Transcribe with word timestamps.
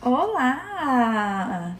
Olá! 0.00 1.76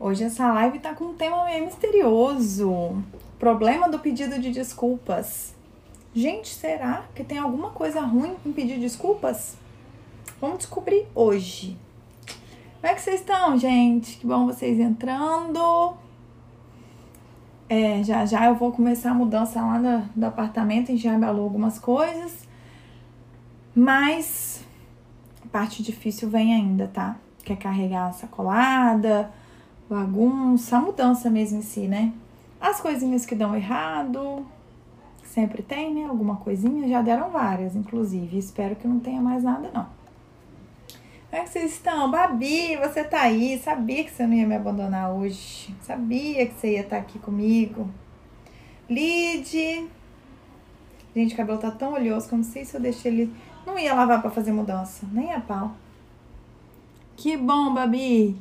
Hoje 0.00 0.24
essa 0.24 0.50
live 0.54 0.78
tá 0.78 0.94
com 0.94 1.04
um 1.04 1.14
tema 1.14 1.44
meio 1.44 1.66
misterioso. 1.66 3.04
Problema 3.38 3.86
do 3.86 3.98
pedido 3.98 4.38
de 4.38 4.50
desculpas. 4.50 5.54
Gente, 6.14 6.48
será 6.48 7.04
que 7.14 7.22
tem 7.22 7.36
alguma 7.36 7.68
coisa 7.68 8.00
ruim 8.00 8.34
em 8.46 8.52
pedir 8.52 8.80
desculpas? 8.80 9.58
Vamos 10.40 10.56
descobrir 10.58 11.06
hoje. 11.14 11.76
Como 12.80 12.90
é 12.90 12.94
que 12.94 13.02
vocês 13.02 13.20
estão, 13.20 13.58
gente? 13.58 14.16
Que 14.16 14.26
bom 14.26 14.46
vocês 14.46 14.80
entrando. 14.80 15.92
É, 17.68 18.02
já 18.02 18.24
já 18.24 18.46
eu 18.46 18.54
vou 18.54 18.72
começar 18.72 19.10
a 19.10 19.14
mudança 19.14 19.60
lá 19.60 19.78
do, 19.78 20.20
do 20.20 20.24
apartamento, 20.24 20.84
a 20.84 20.94
gente 20.94 21.04
já 21.04 21.12
embalou 21.12 21.44
algumas 21.44 21.78
coisas. 21.78 22.48
Mas 23.74 24.64
a 25.44 25.48
parte 25.48 25.82
difícil 25.82 26.30
vem 26.30 26.54
ainda, 26.54 26.88
tá? 26.88 27.18
Quer 27.44 27.56
carregar 27.56 28.08
a 28.08 28.12
sacolada, 28.12 29.30
bagunça, 29.88 30.78
a 30.78 30.80
mudança 30.80 31.30
mesmo 31.30 31.58
em 31.58 31.62
si, 31.62 31.86
né? 31.86 32.12
As 32.60 32.80
coisinhas 32.80 33.26
que 33.26 33.34
dão 33.34 33.54
errado, 33.54 34.46
sempre 35.22 35.62
tem, 35.62 35.92
né? 35.92 36.04
Alguma 36.04 36.36
coisinha, 36.36 36.88
já 36.88 37.02
deram 37.02 37.30
várias, 37.30 37.76
inclusive. 37.76 38.38
Espero 38.38 38.76
que 38.76 38.88
não 38.88 38.98
tenha 38.98 39.20
mais 39.20 39.42
nada, 39.42 39.70
não. 39.74 39.86
Como 41.28 41.42
é 41.42 41.46
que 41.46 41.50
vocês 41.50 41.72
estão? 41.72 42.10
Babi, 42.10 42.76
você 42.76 43.02
tá 43.02 43.22
aí. 43.22 43.58
Sabia 43.58 44.04
que 44.04 44.10
você 44.12 44.24
não 44.24 44.34
ia 44.34 44.46
me 44.46 44.54
abandonar 44.54 45.12
hoje. 45.12 45.74
Sabia 45.82 46.46
que 46.46 46.54
você 46.54 46.74
ia 46.74 46.80
estar 46.80 46.96
tá 46.96 47.02
aqui 47.02 47.18
comigo. 47.18 47.90
Lid. 48.88 49.90
Gente, 51.14 51.34
o 51.34 51.36
cabelo 51.36 51.58
tá 51.58 51.72
tão 51.72 51.94
oleoso 51.94 52.28
que 52.28 52.34
eu 52.34 52.38
não 52.38 52.44
sei 52.44 52.64
se 52.64 52.76
eu 52.76 52.80
deixei 52.80 53.12
ele. 53.12 53.34
Não 53.66 53.76
ia 53.76 53.94
lavar 53.94 54.22
para 54.22 54.30
fazer 54.30 54.52
mudança. 54.52 55.06
Nem 55.10 55.32
a 55.32 55.40
pau. 55.40 55.74
Que 57.16 57.36
bom, 57.36 57.72
Babi. 57.72 58.36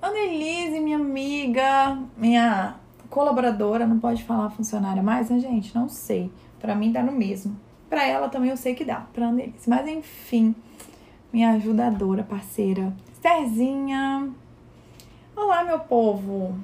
Annelise, 0.00 0.80
minha 0.80 0.96
amiga, 0.96 1.98
minha 2.16 2.76
colaboradora, 3.08 3.86
não 3.86 3.98
pode 3.98 4.22
falar 4.24 4.50
funcionária 4.50 5.02
mais, 5.02 5.30
né, 5.30 5.38
gente? 5.38 5.74
Não 5.74 5.88
sei. 5.88 6.30
Para 6.60 6.74
mim 6.74 6.92
dá 6.92 7.02
no 7.02 7.12
mesmo. 7.12 7.56
Para 7.88 8.06
ela 8.06 8.28
também 8.28 8.50
eu 8.50 8.56
sei 8.56 8.74
que 8.74 8.84
dá, 8.84 9.06
pra 9.12 9.28
Annelise. 9.28 9.68
Mas 9.68 9.86
enfim, 9.86 10.54
minha 11.32 11.52
ajudadora, 11.52 12.22
parceira. 12.22 12.92
Estherzinha. 13.12 14.30
Olá, 15.36 15.64
meu 15.64 15.80
povo. 15.80 16.54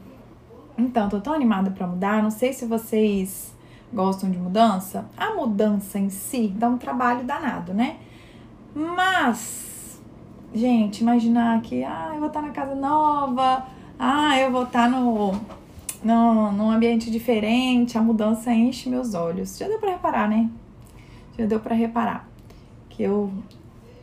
Então, 0.76 1.08
tô 1.08 1.20
tão 1.20 1.32
animada 1.32 1.70
para 1.70 1.86
mudar. 1.86 2.22
Não 2.22 2.30
sei 2.30 2.52
se 2.52 2.66
vocês 2.66 3.54
gostam 3.92 4.30
de 4.30 4.38
mudança. 4.38 5.08
A 5.16 5.34
mudança 5.34 5.98
em 5.98 6.10
si 6.10 6.48
dá 6.48 6.68
um 6.68 6.78
trabalho 6.78 7.24
danado, 7.24 7.74
né? 7.74 7.96
Mas, 8.74 9.69
gente, 10.54 11.00
imaginar 11.00 11.60
que 11.62 11.84
ah, 11.84 12.10
eu 12.12 12.18
vou 12.18 12.28
estar 12.28 12.42
na 12.42 12.50
casa 12.50 12.74
nova, 12.74 13.66
ah, 13.98 14.38
eu 14.38 14.50
vou 14.50 14.64
estar 14.64 14.88
no, 14.88 15.32
no, 16.02 16.52
num 16.52 16.70
ambiente 16.70 17.10
diferente, 17.10 17.98
a 17.98 18.02
mudança 18.02 18.52
enche 18.52 18.88
meus 18.88 19.14
olhos. 19.14 19.56
Já 19.58 19.68
deu 19.68 19.78
para 19.78 19.90
reparar, 19.90 20.28
né? 20.28 20.50
já 21.40 21.46
deu 21.46 21.60
para 21.60 21.74
reparar 21.74 22.28
que 22.88 23.02
eu 23.02 23.32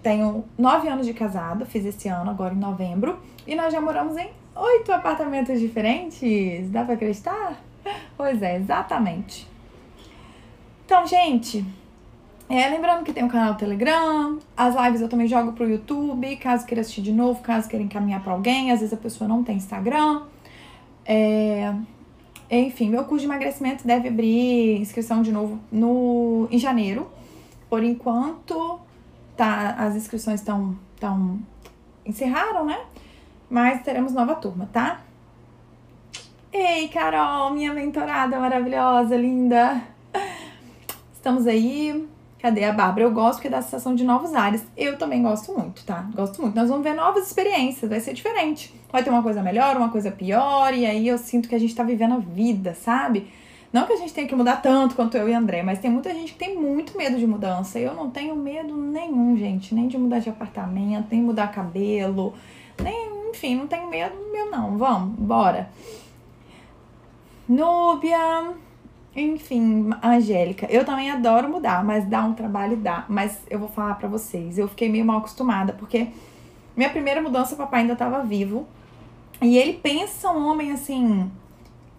tenho 0.02 0.46
nove 0.58 0.88
anos 0.88 1.06
de 1.06 1.14
casado, 1.14 1.66
fiz 1.66 1.86
esse 1.86 2.08
ano, 2.08 2.32
agora 2.32 2.54
em 2.54 2.58
novembro, 2.58 3.20
e 3.46 3.56
nós 3.56 3.72
já 3.72 3.82
moramos 3.82 4.18
em 4.18 4.30
oito 4.56 4.92
apartamentos 4.92 5.60
diferentes. 5.60 6.70
Dá 6.70 6.84
para 6.84 6.96
acreditar? 6.96 7.62
Pois 8.18 8.42
é, 8.42 8.58
exatamente. 8.58 9.48
Então, 10.86 11.06
gente, 11.06 11.66
é, 12.50 12.70
lembrando 12.70 13.04
que 13.04 13.12
tem 13.12 13.24
um 13.24 13.28
canal 13.28 13.54
no 13.54 13.58
Telegram, 13.58 14.40
as 14.56 14.76
lives 14.76 15.02
eu 15.02 15.10
também 15.10 15.28
jogo 15.28 15.52
pro 15.52 15.70
YouTube, 15.70 16.36
caso 16.38 16.66
queira 16.66 16.82
assistir 16.82 17.02
de 17.02 17.12
novo, 17.12 17.42
caso 17.42 17.68
queira 17.68 17.84
encaminhar 17.84 18.24
para 18.24 18.34
alguém, 18.34 18.72
às 18.72 18.80
vezes 18.80 18.94
a 18.94 18.98
pessoa 18.98 19.28
não 19.28 19.44
tem 19.44 19.58
Instagram. 19.58 20.24
É, 21.06 21.74
enfim, 22.50 22.90
meu 22.90 23.04
curso 23.04 23.20
de 23.20 23.26
emagrecimento 23.26 23.86
deve 23.86 24.08
abrir 24.08 24.80
inscrição 24.80 25.22
de 25.22 25.32
novo 25.32 25.60
no, 25.72 26.48
em 26.50 26.58
janeiro. 26.58 27.10
Por 27.70 27.84
enquanto, 27.84 28.80
tá, 29.36 29.76
as 29.78 29.96
inscrições 29.96 30.40
estão 30.40 30.78
tão 30.98 31.40
encerraram, 32.06 32.66
né? 32.66 32.80
Mas 33.50 33.84
teremos 33.84 34.14
nova 34.14 34.36
turma, 34.36 34.70
tá? 34.72 35.02
Ei, 36.52 36.88
Carol, 36.88 37.52
minha 37.52 37.74
mentorada 37.74 38.40
maravilhosa, 38.40 39.18
linda. 39.18 39.82
Estamos 41.14 41.46
aí. 41.46 42.08
Cadê 42.48 42.64
a 42.64 42.72
Bárbara? 42.72 43.02
Eu 43.02 43.12
gosto 43.12 43.42
que 43.42 43.48
é 43.48 43.50
da 43.50 43.62
sensação 43.62 43.94
de 43.94 44.06
novos 44.06 44.34
ares. 44.34 44.66
Eu 44.78 44.98
também 44.98 45.22
gosto 45.22 45.52
muito, 45.52 45.84
tá? 45.84 46.10
Gosto 46.16 46.42
muito. 46.42 46.56
Nós 46.56 46.70
vamos 46.70 46.82
ver 46.82 46.94
novas 46.94 47.28
experiências, 47.28 47.90
vai 47.90 48.00
ser 48.00 48.14
diferente. 48.14 48.74
Vai 48.90 49.04
ter 49.04 49.10
uma 49.10 49.22
coisa 49.22 49.44
melhor, 49.44 49.76
uma 49.76 49.90
coisa 49.90 50.10
pior, 50.12 50.74
e 50.74 50.86
aí 50.86 51.10
eu 51.10 51.18
sinto 51.18 51.50
que 51.50 51.56
a 51.56 51.60
gente 51.60 51.76
tá 51.76 51.84
vivendo 51.84 52.14
a 52.14 52.20
vida, 52.20 52.74
sabe? 52.74 53.28
Não 53.74 53.86
que 53.86 53.92
a 53.92 53.98
gente 53.98 54.14
tenha 54.14 54.26
que 54.26 54.34
mudar 54.34 54.62
tanto 54.62 54.96
quanto 54.96 55.18
eu 55.18 55.28
e 55.28 55.34
André, 55.34 55.62
mas 55.62 55.80
tem 55.80 55.92
muita 55.92 56.14
gente 56.14 56.32
que 56.32 56.40
tem 56.40 56.56
muito 56.56 56.98
medo 56.98 57.18
de 57.18 57.28
mudança. 57.28 57.78
Eu 57.78 57.94
não 57.94 58.10
tenho 58.10 58.34
medo 58.34 58.74
nenhum, 58.78 59.36
gente. 59.36 59.76
Nem 59.76 59.90
de 59.90 59.98
mudar 59.98 60.20
de 60.20 60.30
apartamento, 60.30 61.08
nem 61.12 61.22
mudar 61.22 61.52
cabelo, 61.52 62.34
nem, 62.82 63.30
enfim, 63.30 63.56
não 63.56 63.68
tenho 63.68 63.90
medo 63.90 64.16
meu, 64.32 64.50
não. 64.50 64.78
Vamos, 64.78 65.20
bora. 65.20 65.70
Núbia. 67.46 68.56
Enfim, 69.20 69.90
Angélica, 70.04 70.68
eu 70.70 70.86
também 70.86 71.10
adoro 71.10 71.50
mudar, 71.50 71.84
mas 71.84 72.06
dá 72.06 72.24
um 72.24 72.34
trabalho, 72.34 72.78
dá. 72.78 73.04
Mas 73.10 73.40
eu 73.50 73.58
vou 73.58 73.68
falar 73.68 73.96
para 73.96 74.08
vocês, 74.08 74.60
eu 74.60 74.68
fiquei 74.68 74.90
meio 74.90 75.04
mal 75.04 75.18
acostumada, 75.18 75.74
porque 75.74 76.10
minha 76.76 76.92
primeira 76.92 77.20
mudança, 77.20 77.56
o 77.56 77.58
papai 77.58 77.82
ainda 77.82 77.96
tava 77.96 78.22
vivo. 78.22 78.68
E 79.42 79.58
ele 79.58 79.74
pensa 79.74 80.30
um 80.30 80.48
homem 80.48 80.72
assim, 80.72 81.32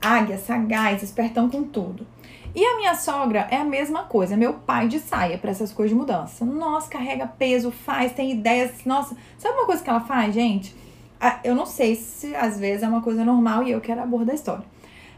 águia, 0.01 0.39
sagaz, 0.39 1.03
espertão 1.03 1.51
com 1.51 1.65
tudo. 1.65 2.07
E 2.55 2.65
a 2.65 2.77
minha 2.77 2.95
sogra 2.95 3.49
é 3.51 3.57
a 3.57 3.65
mesma 3.65 4.05
coisa, 4.05 4.37
meu 4.37 4.55
pai 4.55 4.87
de 4.87 5.01
saia 5.01 5.39
para 5.39 5.51
essas 5.51 5.73
coisas 5.73 5.91
de 5.91 6.01
mudança. 6.01 6.45
Nossa, 6.45 6.89
carrega 6.89 7.27
peso, 7.27 7.73
faz, 7.73 8.13
tem 8.13 8.31
ideias. 8.31 8.85
Nossa, 8.85 9.17
sabe 9.37 9.57
uma 9.57 9.67
coisa 9.67 9.83
que 9.83 9.91
ela 9.91 10.01
faz, 10.01 10.33
gente? 10.33 10.75
Eu 11.43 11.57
não 11.57 11.67
sei 11.67 11.97
se 11.97 12.35
às 12.37 12.61
vezes 12.61 12.85
é 12.85 12.89
uma 12.89 13.03
coisa 13.03 13.25
normal 13.25 13.65
e 13.65 13.73
eu 13.73 13.81
quero 13.81 14.01
a 14.01 14.07
borda 14.07 14.27
da 14.27 14.35
história. 14.35 14.65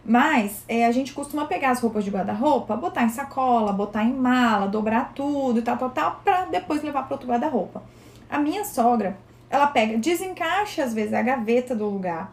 Mas 0.04 0.64
é, 0.66 0.86
a 0.86 0.92
gente 0.92 1.12
costuma 1.12 1.46
pegar 1.46 1.70
as 1.70 1.80
roupas 1.80 2.04
de 2.04 2.10
guarda-roupa, 2.10 2.76
botar 2.76 3.04
em 3.04 3.10
sacola, 3.10 3.72
botar 3.72 4.04
em 4.04 4.12
mala, 4.12 4.66
dobrar 4.66 5.12
tudo 5.14 5.58
e 5.58 5.62
tal, 5.62 5.76
tal, 5.76 5.90
tal, 5.90 6.20
pra 6.24 6.46
depois 6.46 6.82
levar 6.82 7.02
para 7.02 7.14
outro 7.14 7.28
guarda-roupa. 7.28 7.82
A 8.28 8.38
minha 8.38 8.64
sogra, 8.64 9.18
ela 9.48 9.66
pega, 9.66 9.98
desencaixa 9.98 10.84
às 10.84 10.94
vezes 10.94 11.12
a 11.12 11.22
gaveta 11.22 11.74
do 11.74 11.88
lugar 11.88 12.32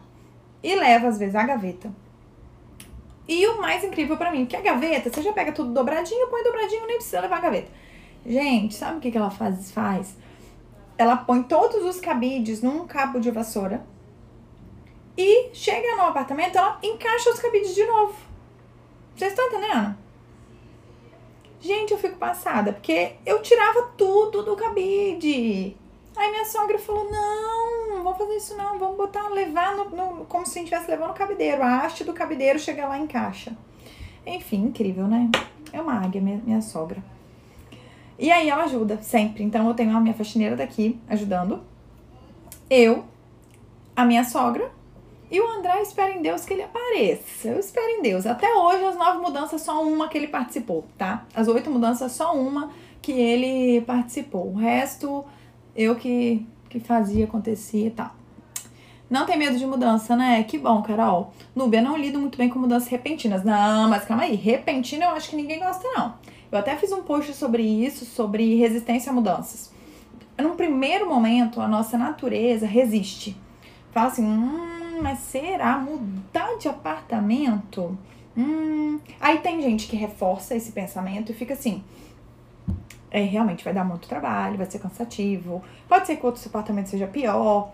e 0.62 0.74
leva 0.74 1.08
às 1.08 1.18
vezes 1.18 1.34
a 1.34 1.42
gaveta 1.42 1.90
e 3.28 3.46
o 3.46 3.60
mais 3.60 3.84
incrível 3.84 4.16
para 4.16 4.30
mim, 4.30 4.46
que 4.46 4.56
a 4.56 4.62
gaveta, 4.62 5.12
você 5.12 5.20
já 5.20 5.32
pega 5.34 5.52
tudo 5.52 5.70
dobradinho, 5.74 6.28
põe 6.28 6.42
dobradinho, 6.42 6.86
nem 6.86 6.96
precisa 6.96 7.20
levar 7.20 7.36
a 7.36 7.40
gaveta. 7.40 7.70
Gente, 8.24 8.74
sabe 8.74 8.96
o 8.96 9.00
que, 9.00 9.10
que 9.10 9.18
ela 9.18 9.30
faz, 9.30 9.70
faz? 9.70 10.16
Ela 10.96 11.16
põe 11.16 11.42
todos 11.42 11.84
os 11.84 12.00
cabides 12.00 12.62
num 12.62 12.86
cabo 12.86 13.20
de 13.20 13.30
vassoura 13.30 13.84
e 15.18 15.50
chega 15.52 15.96
no 15.96 16.02
apartamento, 16.02 16.56
ela 16.56 16.78
encaixa 16.80 17.30
os 17.30 17.40
cabides 17.40 17.74
de 17.74 17.84
novo. 17.84 18.14
Vocês 19.16 19.32
estão 19.32 19.48
entendendo? 19.48 19.96
Gente, 21.60 21.92
eu 21.92 21.98
fico 21.98 22.16
passada, 22.16 22.72
porque 22.72 23.14
eu 23.26 23.42
tirava 23.42 23.90
tudo 23.96 24.44
do 24.44 24.54
cabide. 24.54 25.76
Aí 26.16 26.30
minha 26.30 26.44
sogra 26.44 26.78
falou: 26.78 27.10
não, 27.10 27.96
não 27.96 28.04
vou 28.04 28.14
fazer 28.14 28.36
isso 28.36 28.56
não, 28.56 28.78
vamos 28.78 28.96
botar, 28.96 29.28
levar 29.28 29.74
no, 29.74 29.90
no 29.90 30.24
como 30.26 30.46
se 30.46 30.52
a 30.52 30.62
gente 30.62 30.72
estivesse 30.72 30.88
levando 30.88 31.10
o 31.10 31.14
cabideiro. 31.14 31.64
A 31.64 31.80
haste 31.80 32.04
do 32.04 32.12
cabideiro 32.12 32.60
chega 32.60 32.86
lá 32.86 32.96
em 32.96 33.08
caixa. 33.08 33.56
Enfim, 34.24 34.66
incrível, 34.66 35.08
né? 35.08 35.28
É 35.72 35.80
uma 35.80 35.94
águia, 35.94 36.20
minha, 36.20 36.40
minha 36.44 36.62
sogra. 36.62 37.02
E 38.16 38.30
aí 38.30 38.48
ela 38.48 38.64
ajuda, 38.64 39.02
sempre. 39.02 39.42
Então 39.42 39.66
eu 39.66 39.74
tenho 39.74 39.96
a 39.96 40.00
minha 40.00 40.14
faxineira 40.14 40.54
daqui 40.54 40.96
ajudando. 41.08 41.60
Eu, 42.70 43.04
a 43.96 44.04
minha 44.04 44.22
sogra 44.22 44.77
e 45.30 45.40
o 45.40 45.48
André 45.48 45.82
espera 45.82 46.12
em 46.14 46.22
Deus 46.22 46.44
que 46.44 46.54
ele 46.54 46.62
apareça. 46.62 47.48
Eu 47.48 47.58
espero 47.58 47.86
em 47.98 48.02
Deus. 48.02 48.26
Até 48.26 48.52
hoje, 48.54 48.84
as 48.84 48.96
nove 48.96 49.18
mudanças, 49.18 49.60
só 49.60 49.82
uma 49.82 50.08
que 50.08 50.16
ele 50.16 50.28
participou, 50.28 50.86
tá? 50.96 51.26
As 51.34 51.48
oito 51.48 51.70
mudanças, 51.70 52.12
só 52.12 52.34
uma 52.34 52.70
que 53.02 53.12
ele 53.12 53.82
participou. 53.82 54.48
O 54.48 54.54
resto 54.54 55.24
eu 55.76 55.94
que, 55.96 56.46
que 56.68 56.80
fazia, 56.80 57.24
acontecia 57.24 57.86
e 57.86 57.90
tal. 57.90 58.10
Não 59.10 59.24
tem 59.24 59.38
medo 59.38 59.56
de 59.56 59.64
mudança, 59.64 60.14
né? 60.16 60.42
Que 60.44 60.58
bom, 60.58 60.82
Carol. 60.82 61.32
Núbia, 61.54 61.80
não 61.80 61.96
lido 61.96 62.18
muito 62.18 62.36
bem 62.36 62.48
com 62.48 62.58
mudanças 62.58 62.88
repentinas. 62.88 63.44
Não, 63.44 63.88
mas 63.88 64.04
calma 64.04 64.24
aí. 64.24 64.34
Repentina 64.34 65.06
eu 65.06 65.10
acho 65.10 65.30
que 65.30 65.36
ninguém 65.36 65.58
gosta, 65.58 65.86
não. 65.94 66.14
Eu 66.50 66.58
até 66.58 66.76
fiz 66.76 66.92
um 66.92 67.02
post 67.02 67.34
sobre 67.34 67.62
isso, 67.62 68.04
sobre 68.04 68.56
resistência 68.56 69.10
a 69.10 69.14
mudanças. 69.14 69.72
Num 70.38 70.56
primeiro 70.56 71.08
momento, 71.08 71.60
a 71.60 71.68
nossa 71.68 71.98
natureza 71.98 72.66
resiste. 72.66 73.36
Fala 73.92 74.08
assim, 74.08 74.24
hum, 74.24 74.87
mas 75.02 75.18
será 75.20 75.78
mudar 75.78 76.56
de 76.58 76.68
apartamento? 76.68 77.96
Hum. 78.36 79.00
Aí 79.20 79.38
tem 79.38 79.60
gente 79.62 79.86
que 79.86 79.96
reforça 79.96 80.54
esse 80.54 80.72
pensamento 80.72 81.32
e 81.32 81.34
fica 81.34 81.54
assim, 81.54 81.82
é, 83.10 83.22
realmente 83.22 83.64
vai 83.64 83.72
dar 83.72 83.84
muito 83.84 84.08
trabalho, 84.08 84.56
vai 84.56 84.70
ser 84.70 84.78
cansativo, 84.78 85.62
pode 85.88 86.06
ser 86.06 86.16
que 86.16 86.26
outro 86.26 86.42
departamento 86.42 86.88
seja 86.88 87.06
pior, 87.06 87.72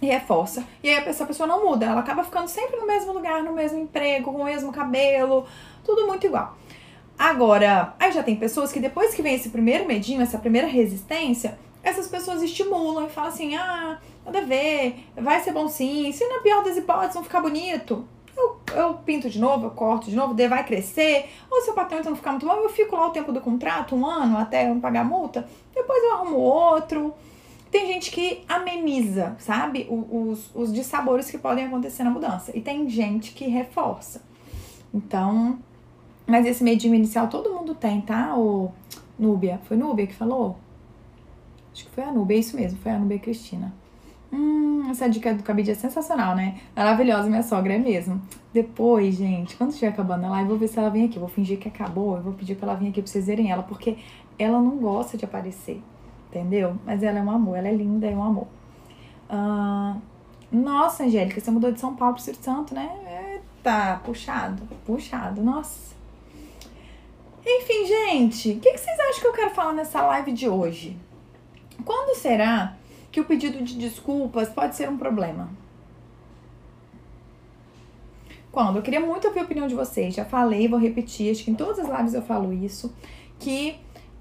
e 0.00 0.06
reforça. 0.06 0.64
E 0.82 0.88
aí 0.88 1.08
essa 1.08 1.26
pessoa 1.26 1.46
não 1.46 1.64
muda, 1.64 1.86
ela 1.86 2.00
acaba 2.00 2.24
ficando 2.24 2.48
sempre 2.48 2.76
no 2.76 2.86
mesmo 2.86 3.12
lugar, 3.12 3.42
no 3.42 3.52
mesmo 3.52 3.78
emprego, 3.78 4.32
com 4.32 4.42
o 4.42 4.44
mesmo 4.44 4.72
cabelo, 4.72 5.46
tudo 5.84 6.06
muito 6.06 6.26
igual. 6.26 6.56
Agora, 7.18 7.94
aí 7.98 8.12
já 8.12 8.22
tem 8.22 8.36
pessoas 8.36 8.70
que 8.72 8.78
depois 8.78 9.12
que 9.12 9.22
vem 9.22 9.34
esse 9.34 9.48
primeiro 9.48 9.86
medinho, 9.86 10.22
essa 10.22 10.38
primeira 10.38 10.68
resistência, 10.68 11.58
essas 11.88 12.08
pessoas 12.08 12.42
estimulam 12.42 13.06
e 13.06 13.10
falam 13.10 13.30
assim: 13.30 13.56
ah, 13.56 13.98
nada 14.24 14.38
a 14.38 14.44
ver, 14.44 15.04
vai 15.16 15.40
ser 15.40 15.52
bom 15.52 15.68
sim, 15.68 16.12
se 16.12 16.26
na 16.26 16.40
pior 16.40 16.62
das 16.62 16.76
hipóteses 16.76 17.14
não 17.14 17.24
ficar 17.24 17.40
bonito, 17.40 18.06
eu, 18.36 18.56
eu 18.74 18.94
pinto 18.94 19.28
de 19.28 19.38
novo, 19.38 19.66
eu 19.66 19.70
corto 19.70 20.08
de 20.08 20.16
novo, 20.16 20.34
vai 20.48 20.64
crescer, 20.64 21.28
ou 21.50 21.60
se 21.60 21.70
o 21.70 21.74
patrão 21.74 22.00
não 22.04 22.16
ficar 22.16 22.30
muito 22.30 22.46
bom, 22.46 22.54
eu 22.54 22.68
fico 22.68 22.94
lá 22.94 23.08
o 23.08 23.10
tempo 23.10 23.32
do 23.32 23.40
contrato, 23.40 23.96
um 23.96 24.06
ano, 24.06 24.38
até 24.38 24.70
eu 24.70 24.76
pagar 24.76 25.00
a 25.00 25.04
multa, 25.04 25.48
depois 25.74 26.02
eu 26.04 26.12
arrumo 26.14 26.36
outro. 26.36 27.14
Tem 27.70 27.86
gente 27.86 28.10
que 28.10 28.44
ameniza, 28.48 29.36
sabe? 29.38 29.86
Os, 29.90 30.50
os 30.54 30.72
dissabores 30.72 31.30
que 31.30 31.36
podem 31.36 31.66
acontecer 31.66 32.02
na 32.02 32.08
mudança. 32.08 32.56
E 32.56 32.62
tem 32.62 32.88
gente 32.88 33.32
que 33.32 33.46
reforça. 33.46 34.22
Então, 34.92 35.58
mas 36.26 36.46
esse 36.46 36.64
medinho 36.64 36.94
inicial 36.94 37.28
todo 37.28 37.52
mundo 37.52 37.74
tem, 37.74 38.00
tá? 38.00 38.34
O 38.34 38.72
Núbia. 39.18 39.60
Foi 39.64 39.76
Núbia 39.76 40.06
que 40.06 40.14
falou? 40.14 40.56
Acho 41.78 41.86
que 41.86 41.94
foi 41.94 42.02
a 42.02 42.10
Núbia, 42.10 42.34
é 42.34 42.40
isso 42.40 42.56
mesmo, 42.56 42.76
foi 42.80 42.90
a 42.90 42.98
Núbia 42.98 43.20
Cristina. 43.20 43.72
Hum, 44.32 44.90
essa 44.90 45.08
dica 45.08 45.32
do 45.32 45.44
cabide 45.44 45.70
é 45.70 45.74
sensacional, 45.74 46.34
né? 46.34 46.58
Maravilhosa, 46.74 47.28
minha 47.28 47.44
sogra, 47.44 47.74
é 47.74 47.78
mesmo. 47.78 48.20
Depois, 48.52 49.14
gente, 49.14 49.54
quando 49.54 49.70
estiver 49.70 49.86
acabando 49.86 50.26
a 50.26 50.30
live, 50.30 50.48
vou 50.48 50.58
ver 50.58 50.66
se 50.66 50.76
ela 50.76 50.90
vem 50.90 51.04
aqui. 51.04 51.18
Eu 51.18 51.20
vou 51.20 51.28
fingir 51.28 51.56
que 51.56 51.68
acabou, 51.68 52.16
eu 52.16 52.22
vou 52.24 52.32
pedir 52.32 52.56
pra 52.56 52.70
ela 52.70 52.76
vir 52.76 52.88
aqui 52.88 53.00
pra 53.00 53.08
vocês 53.08 53.26
verem 53.26 53.52
ela, 53.52 53.62
porque 53.62 53.96
ela 54.36 54.60
não 54.60 54.76
gosta 54.78 55.16
de 55.16 55.24
aparecer, 55.24 55.80
entendeu? 56.28 56.76
Mas 56.84 57.00
ela 57.00 57.20
é 57.20 57.22
um 57.22 57.30
amor, 57.30 57.56
ela 57.56 57.68
é 57.68 57.72
linda, 57.72 58.08
é 58.08 58.16
um 58.16 58.24
amor. 58.24 58.48
Nossa, 60.50 61.04
Angélica, 61.04 61.40
você 61.40 61.50
mudou 61.52 61.70
de 61.70 61.78
São 61.78 61.94
Paulo 61.94 62.14
pro 62.14 62.20
Espírito 62.20 62.42
Santo, 62.42 62.74
né? 62.74 62.90
Eita, 63.34 64.00
puxado, 64.04 64.64
puxado, 64.84 65.44
nossa. 65.44 65.94
Enfim, 67.46 67.86
gente, 67.86 68.50
o 68.50 68.58
que, 68.58 68.72
que 68.72 68.78
vocês 68.78 68.98
acham 68.98 69.20
que 69.20 69.26
eu 69.28 69.32
quero 69.32 69.50
falar 69.50 69.74
nessa 69.74 70.02
live 70.02 70.32
de 70.32 70.48
hoje? 70.48 70.98
Quando 71.84 72.16
será 72.16 72.76
que 73.10 73.20
o 73.20 73.24
pedido 73.24 73.62
de 73.62 73.76
desculpas 73.78 74.48
pode 74.48 74.76
ser 74.76 74.88
um 74.88 74.96
problema? 74.96 75.48
Quando? 78.50 78.76
Eu 78.76 78.82
queria 78.82 79.00
muito 79.00 79.26
ouvir 79.26 79.40
a 79.40 79.44
opinião 79.44 79.68
de 79.68 79.74
vocês. 79.74 80.14
Já 80.14 80.24
falei, 80.24 80.68
vou 80.68 80.78
repetir, 80.78 81.30
acho 81.30 81.44
que 81.44 81.50
em 81.50 81.54
todas 81.54 81.78
as 81.78 81.88
lives 81.88 82.14
eu 82.14 82.22
falo 82.22 82.52
isso, 82.52 82.92
que 83.38 83.76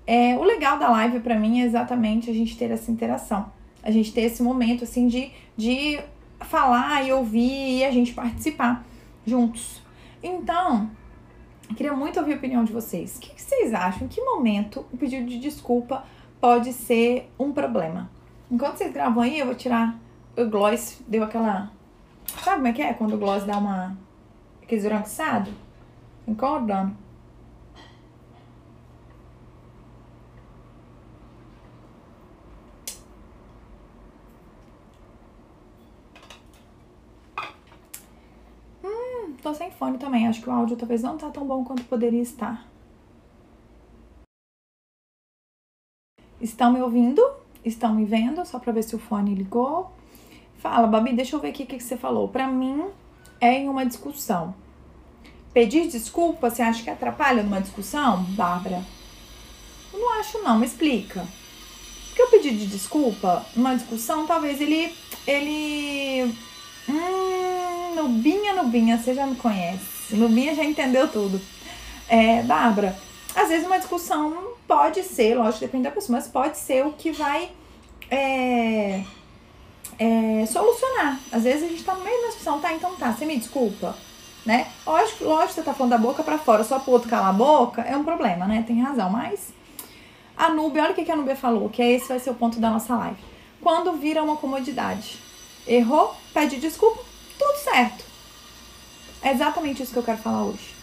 é, 0.06 0.36
o 0.36 0.44
legal 0.44 0.78
da 0.78 0.90
live 0.90 1.20
para 1.20 1.38
mim 1.38 1.62
é 1.62 1.66
exatamente 1.66 2.30
a 2.30 2.34
gente 2.34 2.58
ter 2.58 2.72
essa 2.72 2.92
interação. 2.92 3.52
A 3.82 3.92
gente 3.92 4.14
ter 4.14 4.22
esse 4.22 4.44
momento 4.44 4.84
assim 4.84 5.08
de, 5.08 5.32
de 5.56 6.00
falar 6.42 7.06
e 7.06 7.12
ouvir 7.12 7.80
e 7.80 7.84
a 7.86 7.92
gente 7.92 8.14
participar 8.14 8.86
juntos. 9.26 9.82
Então, 10.22 10.90
queria 11.76 11.94
muito 11.94 12.20
ouvir 12.20 12.34
a 12.34 12.36
opinião 12.36 12.64
de 12.64 12.72
vocês. 12.72 13.18
O 13.18 13.20
que, 13.20 13.34
que 13.34 13.42
vocês 13.42 13.74
acham? 13.74 14.06
Em 14.06 14.08
que 14.08 14.22
momento 14.22 14.86
o 14.92 14.98
pedido 14.98 15.26
de 15.26 15.40
desculpa 15.40 16.04
pode 16.48 16.72
ser 16.72 17.30
um 17.38 17.52
problema? 17.52 18.10
Enquanto 18.50 18.78
vocês 18.78 18.94
gravam 18.94 19.22
aí, 19.22 19.38
eu 19.38 19.46
vou 19.46 19.54
tirar 19.54 20.00
o 20.38 20.46
gloss, 20.46 21.04
deu 21.06 21.22
aquela. 21.22 21.70
Sabe 22.42 22.56
como 22.56 22.68
é 22.68 22.72
que 22.72 22.82
é? 22.82 22.94
Quando 22.94 23.16
o 23.16 23.18
gloss 23.18 23.44
dá 23.44 23.58
uma. 23.58 23.98
aquele 24.64 24.80
esbranquiçado? 24.80 25.52
Incomodando. 26.26 26.96
Hum, 38.86 39.34
tô 39.44 39.54
sem 39.54 39.70
fone 39.72 39.98
também. 39.98 40.26
Acho 40.30 40.42
que 40.42 40.50
o 40.50 40.54
áudio 40.54 40.78
talvez 40.78 41.04
não 41.04 41.18
tá 41.18 41.30
tão 41.30 41.46
bom 41.46 41.66
quanto 41.66 41.84
poderia 41.84 42.22
estar. 42.22 42.66
Estão 46.42 46.72
me 46.72 46.82
ouvindo? 46.82 47.22
estão 47.68 47.94
me 47.94 48.06
vendo, 48.06 48.46
só 48.46 48.60
para 48.60 48.74
ver 48.74 48.84
se 48.84 48.96
o 48.96 49.00
fone 49.00 49.36
ligou. 49.36 49.92
Fala, 50.60 50.88
Babi, 50.88 51.14
deixa 51.14 51.36
eu 51.36 51.40
ver 51.40 51.50
aqui 51.50 51.64
o 51.64 51.66
que, 51.66 51.78
que 51.78 51.84
você 51.84 51.98
falou. 51.98 52.28
Para 52.28 52.48
mim, 52.48 52.86
é 53.40 53.54
em 53.54 53.70
uma 53.70 53.86
discussão. 53.86 54.56
Pedir 55.54 55.88
desculpa, 55.88 56.50
você 56.50 56.62
acha 56.62 56.84
que 56.84 56.90
atrapalha 56.90 57.44
numa 57.44 57.62
discussão, 57.62 58.24
Bárbara? 58.24 58.84
Eu 59.94 60.00
não 60.00 60.20
acho, 60.20 60.42
não. 60.44 60.58
Me 60.58 60.66
explica. 60.66 61.26
Porque 62.08 62.22
eu 62.22 62.28
pedir 62.28 62.56
de 62.56 62.68
desculpa 62.68 63.46
numa 63.56 63.76
discussão, 63.76 64.26
talvez 64.26 64.60
ele. 64.60 64.94
Ele. 65.26 66.36
Hum, 66.90 67.96
Nubinha, 67.96 68.54
Nubinha, 68.54 68.98
você 68.98 69.14
já 69.14 69.26
me 69.26 69.36
conhece. 69.36 70.16
Nubinha 70.16 70.56
já 70.56 70.64
entendeu 70.64 71.08
tudo. 71.08 71.40
É, 72.08 72.42
Bárbara, 72.44 72.98
às 73.36 73.50
vezes 73.50 73.66
uma 73.66 73.78
discussão 73.78 74.57
pode 74.68 75.04
ser, 75.04 75.36
lógico, 75.36 75.62
depende 75.62 75.86
da 75.86 75.92
pessoa, 75.92 76.18
mas 76.18 76.28
pode 76.28 76.58
ser 76.58 76.86
o 76.86 76.92
que 76.92 77.12
vai 77.12 77.50
é, 78.12 79.04
é, 79.98 80.46
solucionar. 80.46 81.20
Às 81.32 81.44
vezes 81.44 81.64
a 81.64 81.68
gente 81.68 81.84
tá 81.84 81.96
no 81.96 82.04
meio 82.04 82.22
da 82.22 82.28
discussão, 82.28 82.60
tá, 82.60 82.74
então 82.74 82.96
tá, 82.96 83.14
você 83.14 83.26
me 83.26 83.38
desculpa, 83.38 83.96
né? 84.46 84.68
Lógico, 84.86 85.24
lógico, 85.24 85.54
você 85.54 85.64
tá 85.64 85.74
falando 85.74 85.92
da 85.92 85.98
boca 85.98 86.22
para 86.24 86.38
fora, 86.38 86.64
só 86.64 86.80
pro 86.80 86.92
outro 86.92 87.10
calar 87.10 87.30
a 87.30 87.34
boca, 87.34 87.82
é 87.82 87.96
um 87.96 88.04
problema, 88.04 88.46
né? 88.46 88.64
Tem 88.68 88.82
razão, 88.82 89.10
mas 89.10 89.54
a 90.36 90.50
Nubia, 90.50 90.84
olha 90.84 90.92
o 90.92 90.96
que 90.96 91.12
a 91.12 91.16
Nubia 91.16 91.36
falou, 91.36 91.70
que 91.70 91.82
esse 91.82 92.10
vai 92.10 92.20
ser 92.20 92.30
o 92.30 92.36
ponto 92.36 92.60
da 92.60 92.70
nossa 92.70 92.96
live. 92.96 93.18
Quando 93.62 93.94
vira 93.94 94.22
uma 94.22 94.38
comodidade. 94.38 95.18
Errou, 95.66 96.16
pede 96.34 96.58
desculpa, 96.58 97.02
tudo 97.38 97.58
certo. 97.58 98.06
É 99.22 99.32
exatamente 99.32 99.82
isso 99.82 99.92
que 99.92 100.00
eu 100.00 100.04
quero 100.04 100.20
falar 100.20 100.44
hoje. 100.44 100.76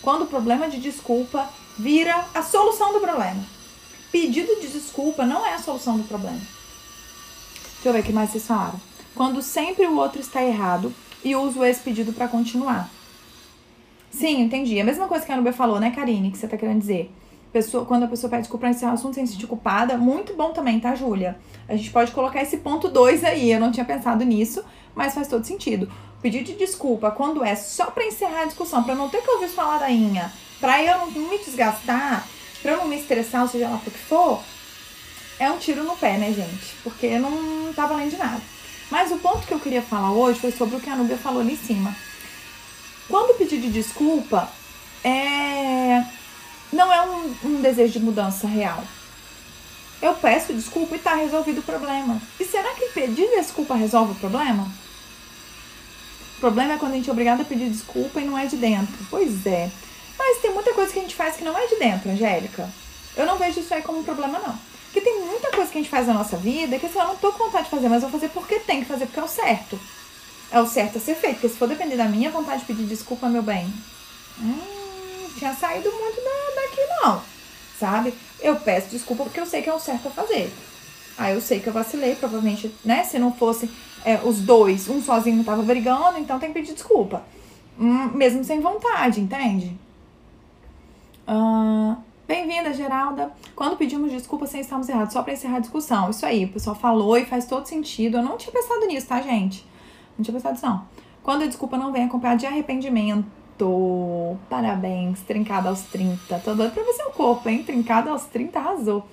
Quando 0.00 0.22
o 0.22 0.26
problema 0.26 0.68
de 0.68 0.80
desculpa 0.80 1.48
vira 1.78 2.26
a 2.34 2.42
solução 2.42 2.92
do 2.92 3.00
problema. 3.00 3.44
Pedido 4.10 4.60
de 4.60 4.68
desculpa 4.68 5.24
não 5.24 5.46
é 5.46 5.54
a 5.54 5.58
solução 5.58 5.96
do 5.96 6.04
problema. 6.04 6.40
Deixa 7.74 7.88
eu 7.88 7.92
ver 7.92 8.00
o 8.00 8.02
que 8.02 8.12
mais 8.12 8.30
vocês 8.30 8.46
falaram. 8.46 8.80
Quando 9.14 9.42
sempre 9.42 9.86
o 9.86 9.96
outro 9.96 10.20
está 10.20 10.42
errado 10.42 10.92
e 11.24 11.34
uso 11.34 11.64
esse 11.64 11.80
pedido 11.80 12.12
para 12.12 12.28
continuar. 12.28 12.90
Sim, 14.10 14.40
entendi. 14.40 14.78
A 14.80 14.84
mesma 14.84 15.08
coisa 15.08 15.24
que 15.24 15.32
a 15.32 15.36
Nubia 15.36 15.52
falou, 15.52 15.80
né, 15.80 15.90
Karine, 15.90 16.30
que 16.30 16.38
você 16.38 16.46
tá 16.46 16.56
querendo 16.56 16.80
dizer. 16.80 17.10
Pessoa, 17.52 17.84
quando 17.84 18.04
a 18.04 18.08
pessoa 18.08 18.30
pede 18.30 18.42
desculpa 18.42 18.62
pra 18.62 18.70
encerrar 18.70 18.92
o 18.92 18.94
assunto 18.94 19.14
sem 19.14 19.26
se 19.26 19.32
sentir 19.32 19.46
culpada, 19.46 19.98
muito 19.98 20.34
bom 20.34 20.52
também, 20.52 20.80
tá, 20.80 20.94
Júlia? 20.94 21.38
A 21.68 21.76
gente 21.76 21.90
pode 21.90 22.12
colocar 22.12 22.40
esse 22.42 22.58
ponto 22.58 22.88
2 22.88 23.24
aí. 23.24 23.50
Eu 23.50 23.60
não 23.60 23.70
tinha 23.70 23.84
pensado 23.84 24.24
nisso, 24.24 24.64
mas 24.94 25.14
faz 25.14 25.28
todo 25.28 25.44
sentido. 25.44 25.90
Pedir 26.22 26.44
de 26.44 26.54
desculpa 26.54 27.10
quando 27.10 27.44
é 27.44 27.54
só 27.56 27.86
para 27.86 28.04
encerrar 28.04 28.42
a 28.42 28.46
discussão, 28.46 28.84
para 28.84 28.94
não 28.94 29.08
ter 29.08 29.22
que 29.22 29.30
ouvir 29.30 29.48
falar 29.48 29.78
da 29.78 29.90
Inha, 29.90 30.32
para 30.62 30.80
eu 30.80 31.10
não 31.10 31.28
me 31.28 31.38
desgastar, 31.38 32.24
para 32.62 32.70
eu 32.70 32.78
não 32.78 32.86
me 32.86 32.96
estressar, 32.96 33.42
ou 33.42 33.48
seja 33.48 33.68
lá 33.68 33.74
o 33.74 33.80
que 33.80 33.90
for, 33.90 34.40
é 35.36 35.50
um 35.50 35.58
tiro 35.58 35.82
no 35.82 35.96
pé, 35.96 36.16
né, 36.16 36.32
gente? 36.32 36.76
Porque 36.84 37.18
não 37.18 37.72
tá 37.74 37.84
valendo 37.84 38.10
de 38.10 38.16
nada. 38.16 38.40
Mas 38.88 39.10
o 39.10 39.18
ponto 39.18 39.44
que 39.44 39.52
eu 39.52 39.58
queria 39.58 39.82
falar 39.82 40.12
hoje 40.12 40.38
foi 40.38 40.52
sobre 40.52 40.76
o 40.76 40.80
que 40.80 40.88
a 40.88 40.94
Nubia 40.94 41.18
falou 41.18 41.40
ali 41.40 41.54
em 41.54 41.56
cima. 41.56 41.96
Quando 43.08 43.36
pedir 43.36 43.60
de 43.60 43.70
desculpa, 43.70 44.48
é... 45.02 46.04
não 46.72 46.92
é 46.92 47.02
um, 47.02 47.34
um 47.44 47.60
desejo 47.60 47.94
de 47.94 48.00
mudança 48.00 48.46
real. 48.46 48.84
Eu 50.00 50.14
peço 50.14 50.52
desculpa 50.52 50.94
e 50.94 51.00
tá 51.00 51.16
resolvido 51.16 51.58
o 51.58 51.64
problema. 51.64 52.22
E 52.38 52.44
será 52.44 52.72
que 52.74 52.86
pedir 52.90 53.28
desculpa 53.30 53.74
resolve 53.74 54.12
o 54.12 54.16
problema? 54.16 54.70
O 56.36 56.40
problema 56.40 56.74
é 56.74 56.78
quando 56.78 56.92
a 56.92 56.96
gente 56.96 57.08
é 57.08 57.12
obrigado 57.12 57.40
a 57.40 57.44
pedir 57.44 57.68
desculpa 57.68 58.20
e 58.20 58.24
não 58.24 58.38
é 58.38 58.46
de 58.46 58.56
dentro. 58.56 58.94
Pois 59.10 59.44
é. 59.44 59.68
Mas 60.18 60.40
tem 60.40 60.52
muita 60.52 60.72
coisa 60.74 60.92
que 60.92 60.98
a 60.98 61.02
gente 61.02 61.14
faz 61.14 61.36
que 61.36 61.44
não 61.44 61.56
é 61.56 61.66
de 61.66 61.76
dentro, 61.76 62.10
Angélica. 62.10 62.68
Eu 63.16 63.26
não 63.26 63.36
vejo 63.36 63.60
isso 63.60 63.72
aí 63.74 63.82
como 63.82 63.98
um 63.98 64.04
problema, 64.04 64.38
não. 64.38 64.58
Porque 64.84 65.00
tem 65.00 65.20
muita 65.20 65.50
coisa 65.50 65.70
que 65.70 65.78
a 65.78 65.80
gente 65.80 65.90
faz 65.90 66.06
na 66.06 66.14
nossa 66.14 66.36
vida 66.36 66.78
que 66.78 66.86
assim, 66.86 66.98
eu 66.98 67.06
não 67.06 67.16
tô 67.16 67.32
com 67.32 67.44
vontade 67.44 67.64
de 67.64 67.70
fazer, 67.70 67.88
mas 67.88 68.02
eu 68.02 68.10
vou 68.10 68.20
fazer 68.20 68.32
porque 68.32 68.58
tem 68.60 68.80
que 68.80 68.86
fazer, 68.86 69.06
porque 69.06 69.20
é 69.20 69.22
o 69.22 69.28
certo. 69.28 69.80
É 70.50 70.60
o 70.60 70.66
certo 70.66 70.98
a 70.98 71.00
ser 71.00 71.14
feito. 71.14 71.36
Porque 71.36 71.48
se 71.48 71.56
for 71.56 71.66
depender 71.66 71.96
da 71.96 72.04
minha 72.04 72.30
vontade 72.30 72.60
de 72.60 72.66
pedir 72.66 72.84
desculpa, 72.84 73.26
meu 73.28 73.42
bem, 73.42 73.72
hum, 74.38 75.28
tinha 75.38 75.54
saído 75.54 75.90
muito 75.90 76.16
da, 76.16 76.60
daqui, 76.62 76.80
não. 77.00 77.22
Sabe? 77.80 78.12
Eu 78.38 78.56
peço 78.56 78.88
desculpa 78.88 79.24
porque 79.24 79.40
eu 79.40 79.46
sei 79.46 79.62
que 79.62 79.70
é 79.70 79.74
o 79.74 79.78
certo 79.78 80.08
a 80.08 80.10
fazer. 80.10 80.52
Aí 81.16 81.34
eu 81.34 81.40
sei 81.40 81.60
que 81.60 81.68
eu 81.68 81.72
vacilei, 81.72 82.14
provavelmente, 82.14 82.74
né? 82.84 83.02
Se 83.04 83.18
não 83.18 83.32
fosse 83.32 83.70
é, 84.04 84.20
os 84.22 84.40
dois, 84.40 84.88
um 84.88 85.02
sozinho 85.02 85.42
tava 85.42 85.62
brigando, 85.62 86.18
então 86.18 86.38
tem 86.38 86.52
que 86.52 86.60
pedir 86.60 86.74
desculpa. 86.74 87.22
Hum, 87.78 88.10
mesmo 88.14 88.44
sem 88.44 88.60
vontade, 88.60 89.20
entende? 89.20 89.74
Uh, 91.28 91.96
Bem-vinda, 92.26 92.72
Geralda. 92.72 93.30
Quando 93.54 93.76
pedimos 93.76 94.10
desculpa 94.10 94.46
sem 94.46 94.62
estarmos 94.62 94.88
errados, 94.88 95.12
só 95.12 95.22
para 95.22 95.34
encerrar 95.34 95.56
a 95.56 95.60
discussão. 95.60 96.08
Isso 96.08 96.24
aí, 96.24 96.46
o 96.46 96.48
pessoal 96.48 96.74
falou 96.74 97.16
e 97.18 97.26
faz 97.26 97.44
todo 97.44 97.66
sentido. 97.66 98.16
Eu 98.16 98.22
não 98.22 98.38
tinha 98.38 98.52
pensado 98.52 98.86
nisso, 98.86 99.06
tá, 99.06 99.20
gente? 99.20 99.66
Não 100.16 100.24
tinha 100.24 100.32
pensado 100.32 100.54
nisso, 100.54 100.64
não. 100.66 100.86
Quando 101.22 101.42
a 101.42 101.46
desculpa 101.46 101.76
não 101.76 101.92
vem 101.92 102.04
acompanhada 102.04 102.40
de 102.40 102.46
arrependimento! 102.46 103.28
Parabéns, 104.48 105.20
trincada 105.20 105.68
aos 105.68 105.82
30. 105.82 106.38
Tô 106.38 106.54
doido 106.54 106.72
pra 106.72 106.82
ver 106.82 106.92
seu 106.94 107.10
corpo, 107.10 107.48
hein? 107.48 107.62
Trincada 107.62 108.10
aos 108.10 108.24
30 108.24 108.58
arrasou. 108.58 109.06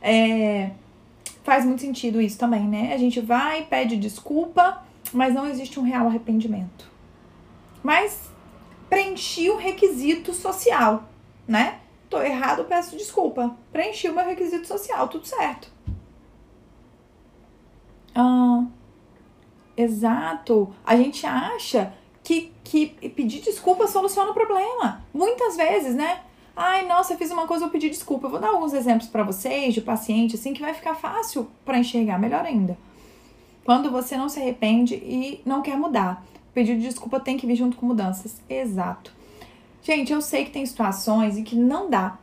É, 0.00 0.70
faz 1.42 1.64
muito 1.64 1.80
sentido 1.80 2.20
isso 2.20 2.38
também, 2.38 2.68
né? 2.68 2.94
A 2.94 2.98
gente 2.98 3.20
vai, 3.20 3.62
pede 3.64 3.96
desculpa, 3.96 4.82
mas 5.12 5.34
não 5.34 5.46
existe 5.46 5.80
um 5.80 5.82
real 5.82 6.06
arrependimento. 6.06 6.88
Mas 7.82 8.30
preenchi 8.88 9.50
o 9.50 9.56
requisito 9.56 10.32
social, 10.32 11.09
né? 11.50 11.80
Tô 12.08 12.22
errado, 12.22 12.64
peço 12.64 12.96
desculpa. 12.96 13.56
Preenchi 13.72 14.08
o 14.08 14.14
meu 14.14 14.24
requisito 14.24 14.68
social, 14.68 15.08
tudo 15.08 15.26
certo. 15.26 15.68
Ah, 18.14 18.64
exato. 19.76 20.72
A 20.86 20.94
gente 20.94 21.26
acha 21.26 21.92
que, 22.22 22.52
que 22.62 22.86
pedir 22.86 23.40
desculpa 23.40 23.88
soluciona 23.88 24.30
o 24.30 24.34
problema. 24.34 25.04
Muitas 25.12 25.56
vezes, 25.56 25.96
né? 25.96 26.20
Ai, 26.54 26.86
nossa, 26.86 27.14
eu 27.14 27.18
fiz 27.18 27.32
uma 27.32 27.48
coisa, 27.48 27.64
eu 27.64 27.70
pedi 27.70 27.90
desculpa. 27.90 28.26
Eu 28.26 28.30
vou 28.30 28.40
dar 28.40 28.50
alguns 28.50 28.72
exemplos 28.72 29.08
para 29.08 29.24
vocês 29.24 29.74
de 29.74 29.80
paciente, 29.80 30.36
assim, 30.36 30.54
que 30.54 30.60
vai 30.60 30.72
ficar 30.72 30.94
fácil 30.94 31.50
para 31.64 31.78
enxergar, 31.78 32.18
melhor 32.18 32.44
ainda. 32.44 32.78
Quando 33.64 33.90
você 33.90 34.16
não 34.16 34.28
se 34.28 34.38
arrepende 34.38 34.94
e 34.94 35.40
não 35.44 35.62
quer 35.62 35.76
mudar. 35.76 36.24
Pedido 36.54 36.80
de 36.80 36.86
desculpa 36.86 37.18
tem 37.18 37.36
que 37.36 37.46
vir 37.46 37.56
junto 37.56 37.76
com 37.76 37.86
mudanças. 37.86 38.40
Exato. 38.48 39.19
Gente, 39.82 40.12
eu 40.12 40.20
sei 40.20 40.44
que 40.44 40.50
tem 40.50 40.64
situações 40.64 41.36
em 41.36 41.44
que 41.44 41.56
não 41.56 41.88
dá 41.88 42.18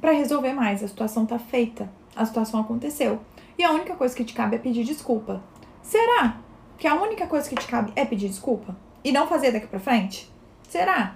para 0.00 0.12
resolver 0.12 0.52
mais. 0.52 0.82
A 0.82 0.88
situação 0.88 1.26
tá 1.26 1.38
feita, 1.38 1.90
a 2.16 2.24
situação 2.24 2.60
aconteceu. 2.60 3.20
E 3.58 3.64
a 3.64 3.70
única 3.70 3.94
coisa 3.94 4.14
que 4.14 4.24
te 4.24 4.32
cabe 4.32 4.56
é 4.56 4.58
pedir 4.58 4.84
desculpa. 4.84 5.42
Será 5.82 6.38
que 6.78 6.86
a 6.86 6.94
única 6.94 7.26
coisa 7.26 7.48
que 7.48 7.54
te 7.54 7.66
cabe 7.66 7.92
é 7.94 8.04
pedir 8.04 8.28
desculpa? 8.28 8.74
E 9.04 9.12
não 9.12 9.26
fazer 9.26 9.52
daqui 9.52 9.66
pra 9.66 9.78
frente? 9.78 10.30
Será? 10.68 11.14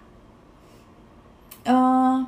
Uh, 1.67 2.27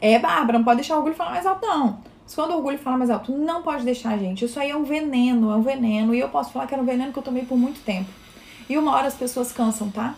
é, 0.00 0.18
Bárbara, 0.18 0.58
não 0.58 0.64
pode 0.64 0.78
deixar 0.78 0.94
o 0.94 0.98
orgulho 0.98 1.14
falar 1.14 1.30
mais 1.30 1.46
alto, 1.46 1.64
não. 1.64 2.00
Mas 2.24 2.34
quando 2.34 2.50
o 2.50 2.56
orgulho 2.56 2.78
fala 2.78 2.98
mais 2.98 3.10
alto, 3.10 3.32
não 3.32 3.62
pode 3.62 3.84
deixar, 3.84 4.18
gente. 4.18 4.44
Isso 4.44 4.60
aí 4.60 4.70
é 4.70 4.76
um 4.76 4.84
veneno, 4.84 5.50
é 5.50 5.56
um 5.56 5.62
veneno. 5.62 6.14
E 6.14 6.20
eu 6.20 6.28
posso 6.28 6.52
falar 6.52 6.66
que 6.66 6.74
era 6.74 6.82
um 6.82 6.86
veneno 6.86 7.12
que 7.12 7.18
eu 7.18 7.22
tomei 7.22 7.44
por 7.44 7.56
muito 7.56 7.80
tempo. 7.80 8.10
E 8.68 8.76
uma 8.76 8.92
hora 8.94 9.06
as 9.06 9.14
pessoas 9.14 9.50
cansam, 9.50 9.90
tá? 9.90 10.14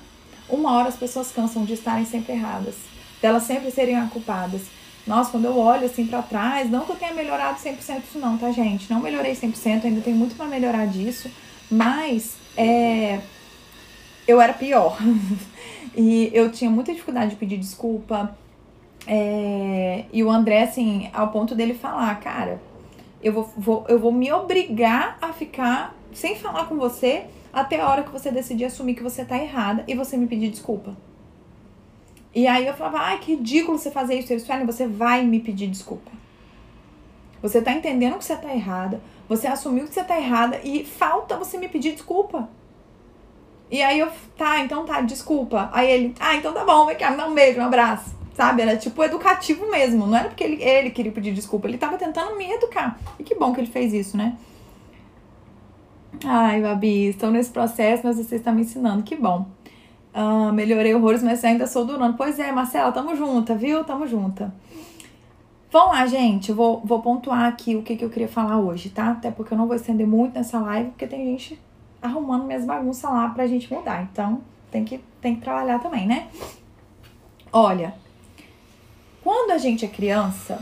Uma 0.51 0.73
hora 0.77 0.89
as 0.89 0.97
pessoas 0.97 1.31
cansam 1.31 1.65
de 1.65 1.75
estarem 1.75 2.05
sempre 2.05 2.33
erradas, 2.33 2.75
delas 3.21 3.45
sempre 3.45 3.71
serem 3.71 4.07
culpadas. 4.09 4.63
Nossa, 5.07 5.31
quando 5.31 5.47
eu 5.47 5.57
olho 5.57 5.87
assim 5.87 6.07
para 6.07 6.23
trás, 6.23 6.71
não 6.71 6.85
que 6.85 6.93
eu 6.93 6.97
tenha 6.97 7.15
melhorado 7.15 7.59
100% 7.59 8.03
isso 8.09 8.19
não, 8.19 8.37
tá, 8.37 8.51
gente? 8.51 8.91
Não 8.91 9.01
melhorei 9.01 9.33
100%, 9.33 9.85
ainda 9.85 10.01
tem 10.01 10.15
muito 10.15 10.37
para 10.37 10.47
melhorar 10.47 10.87
disso, 10.87 11.31
mas 11.71 12.37
é 12.57 13.21
eu 14.31 14.41
era 14.41 14.53
pior. 14.53 14.97
e 15.97 16.31
eu 16.33 16.51
tinha 16.53 16.71
muita 16.71 16.93
dificuldade 16.93 17.31
de 17.31 17.37
pedir 17.37 17.59
desculpa. 17.59 18.37
É, 19.07 20.05
e 20.13 20.23
o 20.23 20.31
André, 20.31 20.63
assim, 20.63 21.11
ao 21.13 21.29
ponto 21.29 21.55
dele 21.55 21.75
falar, 21.75 22.15
cara, 22.21 22.61
eu 23.23 23.33
vou, 23.33 23.53
vou, 23.57 23.85
eu 23.89 23.99
vou 23.99 24.13
me 24.13 24.31
obrigar 24.33 25.19
a 25.21 25.33
ficar 25.33 25.95
sem 26.13 26.37
falar 26.37 26.67
com 26.67 26.77
você 26.77 27.25
até 27.53 27.81
a 27.81 27.89
hora 27.89 28.03
que 28.03 28.11
você 28.11 28.31
decidir 28.31 28.65
assumir 28.65 28.95
que 28.95 29.03
você 29.03 29.25
tá 29.25 29.37
errada 29.37 29.85
e 29.87 29.95
você 29.95 30.17
me 30.17 30.27
pedir 30.27 30.51
desculpa. 30.51 30.97
E 32.35 32.47
aí 32.47 32.67
eu 32.67 32.75
falava, 32.75 32.99
ai, 32.99 33.19
que 33.19 33.35
ridículo 33.35 33.77
você 33.77 33.91
fazer 33.91 34.15
isso. 34.15 34.33
Ele 34.33 34.41
disse, 34.41 34.65
você 34.65 34.87
vai 34.87 35.25
me 35.25 35.41
pedir 35.41 35.67
desculpa. 35.67 36.11
Você 37.43 37.61
tá 37.61 37.73
entendendo 37.73 38.19
que 38.19 38.25
você 38.25 38.37
tá 38.37 38.53
errada, 38.53 39.01
você 39.29 39.47
assumiu 39.47 39.87
que 39.87 39.95
você 39.95 40.05
tá 40.05 40.19
errada 40.19 40.61
e 40.63 40.85
falta 40.85 41.37
você 41.37 41.57
me 41.57 41.69
pedir 41.69 41.93
desculpa. 41.93 42.49
E 43.71 43.83
aí 43.83 43.99
eu, 43.99 44.11
tá, 44.37 44.59
então 44.61 44.85
tá, 44.85 45.01
desculpa. 45.01 45.71
Aí 45.73 45.91
ele, 45.91 46.15
ah, 46.21 46.37
então 46.37 46.53
tá 46.53 46.65
bom, 46.65 46.87
vem 46.87 46.97
cá, 46.97 47.11
me 47.11 47.17
dá 47.17 47.27
um 47.27 47.35
beijo, 47.35 47.61
um 47.61 47.65
abraço. 47.65 48.15
Sabe? 48.35 48.63
Era 48.63 48.77
tipo 48.77 49.03
educativo 49.03 49.71
mesmo. 49.71 50.07
Não 50.07 50.17
era 50.17 50.29
porque 50.29 50.45
ele, 50.45 50.63
ele 50.63 50.91
queria 50.91 51.13
pedir 51.13 51.33
desculpa, 51.33 51.69
ele 51.69 51.79
tava 51.79 51.97
tentando 51.97 52.37
me 52.37 52.51
educar. 52.51 52.99
E 53.19 53.25
que 53.25 53.35
bom 53.35 53.53
que 53.53 53.61
ele 53.61 53.71
fez 53.71 53.93
isso, 53.93 54.17
né? 54.17 54.37
Ai, 56.25 56.61
Babi, 56.61 57.07
estou 57.07 57.31
nesse 57.31 57.51
processo, 57.51 58.03
mas 58.05 58.17
você 58.17 58.37
está 58.37 58.53
me 58.53 58.63
ensinando, 58.63 59.03
que 59.03 59.17
bom. 59.17 59.47
Uh, 60.15 60.53
melhorei 60.53 60.95
horrores, 60.95 61.23
mas 61.23 61.45
ainda 61.45 61.67
sou 61.67 61.85
durando. 61.85 62.17
Pois 62.17 62.39
é, 62.39 62.51
Marcela, 62.51 62.91
tamo 62.91 63.15
junta, 63.15 63.55
viu? 63.55 63.85
Tamo 63.85 64.07
junta. 64.07 64.53
Vamos 65.71 65.97
lá, 65.97 66.07
gente. 66.07 66.51
Eu 66.51 66.57
vou, 66.57 66.83
vou 66.85 67.01
pontuar 67.01 67.45
aqui 67.45 67.77
o 67.77 67.83
que, 67.83 67.97
que 67.97 68.05
eu 68.05 68.11
queria 68.11 68.29
falar 68.29 68.59
hoje, 68.59 68.91
tá? 68.91 69.11
Até 69.11 69.31
porque 69.31 69.55
eu 69.55 69.59
não 69.59 69.69
vou 69.69 69.77
estender 69.77 70.07
muito 70.07 70.35
nessa 70.35 70.59
live, 70.59 70.91
porque 70.91 71.07
tem 71.07 71.25
gente 71.27 71.61
arrumando 72.03 72.45
minhas 72.45 72.65
bagunças 72.65 73.11
lá 73.11 73.29
pra 73.29 73.47
gente 73.47 73.73
mudar. 73.73 74.03
Então, 74.03 74.41
tem 74.71 74.85
que, 74.85 74.99
tem 75.21 75.37
que 75.37 75.43
trabalhar 75.43 75.79
também, 75.79 76.07
né? 76.07 76.29
Olha, 77.53 77.95
quando 79.23 79.53
a 79.53 79.59
gente 79.59 79.85
é 79.85 79.89
criança, 79.89 80.59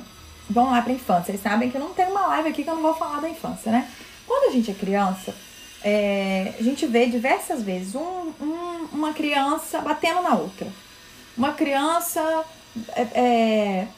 vamos 0.49 0.73
lá 0.73 0.83
pra 0.83 0.93
infância. 0.93 1.33
Vocês 1.33 1.41
sabem 1.41 1.71
que 1.71 1.77
eu 1.77 1.81
não 1.81 1.95
tenho 1.95 2.11
uma 2.11 2.27
live 2.27 2.51
aqui 2.51 2.63
que 2.63 2.69
eu 2.69 2.75
não 2.75 2.83
vou 2.83 2.95
falar 2.95 3.21
da 3.21 3.31
infância, 3.31 3.73
né? 3.73 3.89
Quando 4.29 4.51
a 4.51 4.53
gente 4.53 4.71
é 4.71 4.75
criança, 4.75 5.35
é, 5.83 6.55
a 6.59 6.63
gente 6.63 6.87
vê 6.87 7.07
diversas 7.07 7.63
vezes 7.63 7.95
um, 7.95 8.33
um, 8.41 8.89
uma 8.93 9.15
criança 9.15 9.81
batendo 9.81 10.23
na 10.23 10.35
outra. 10.35 10.69
Uma 11.37 11.53
criança 11.53 12.45
é, 12.95 13.03
é, 13.15 13.89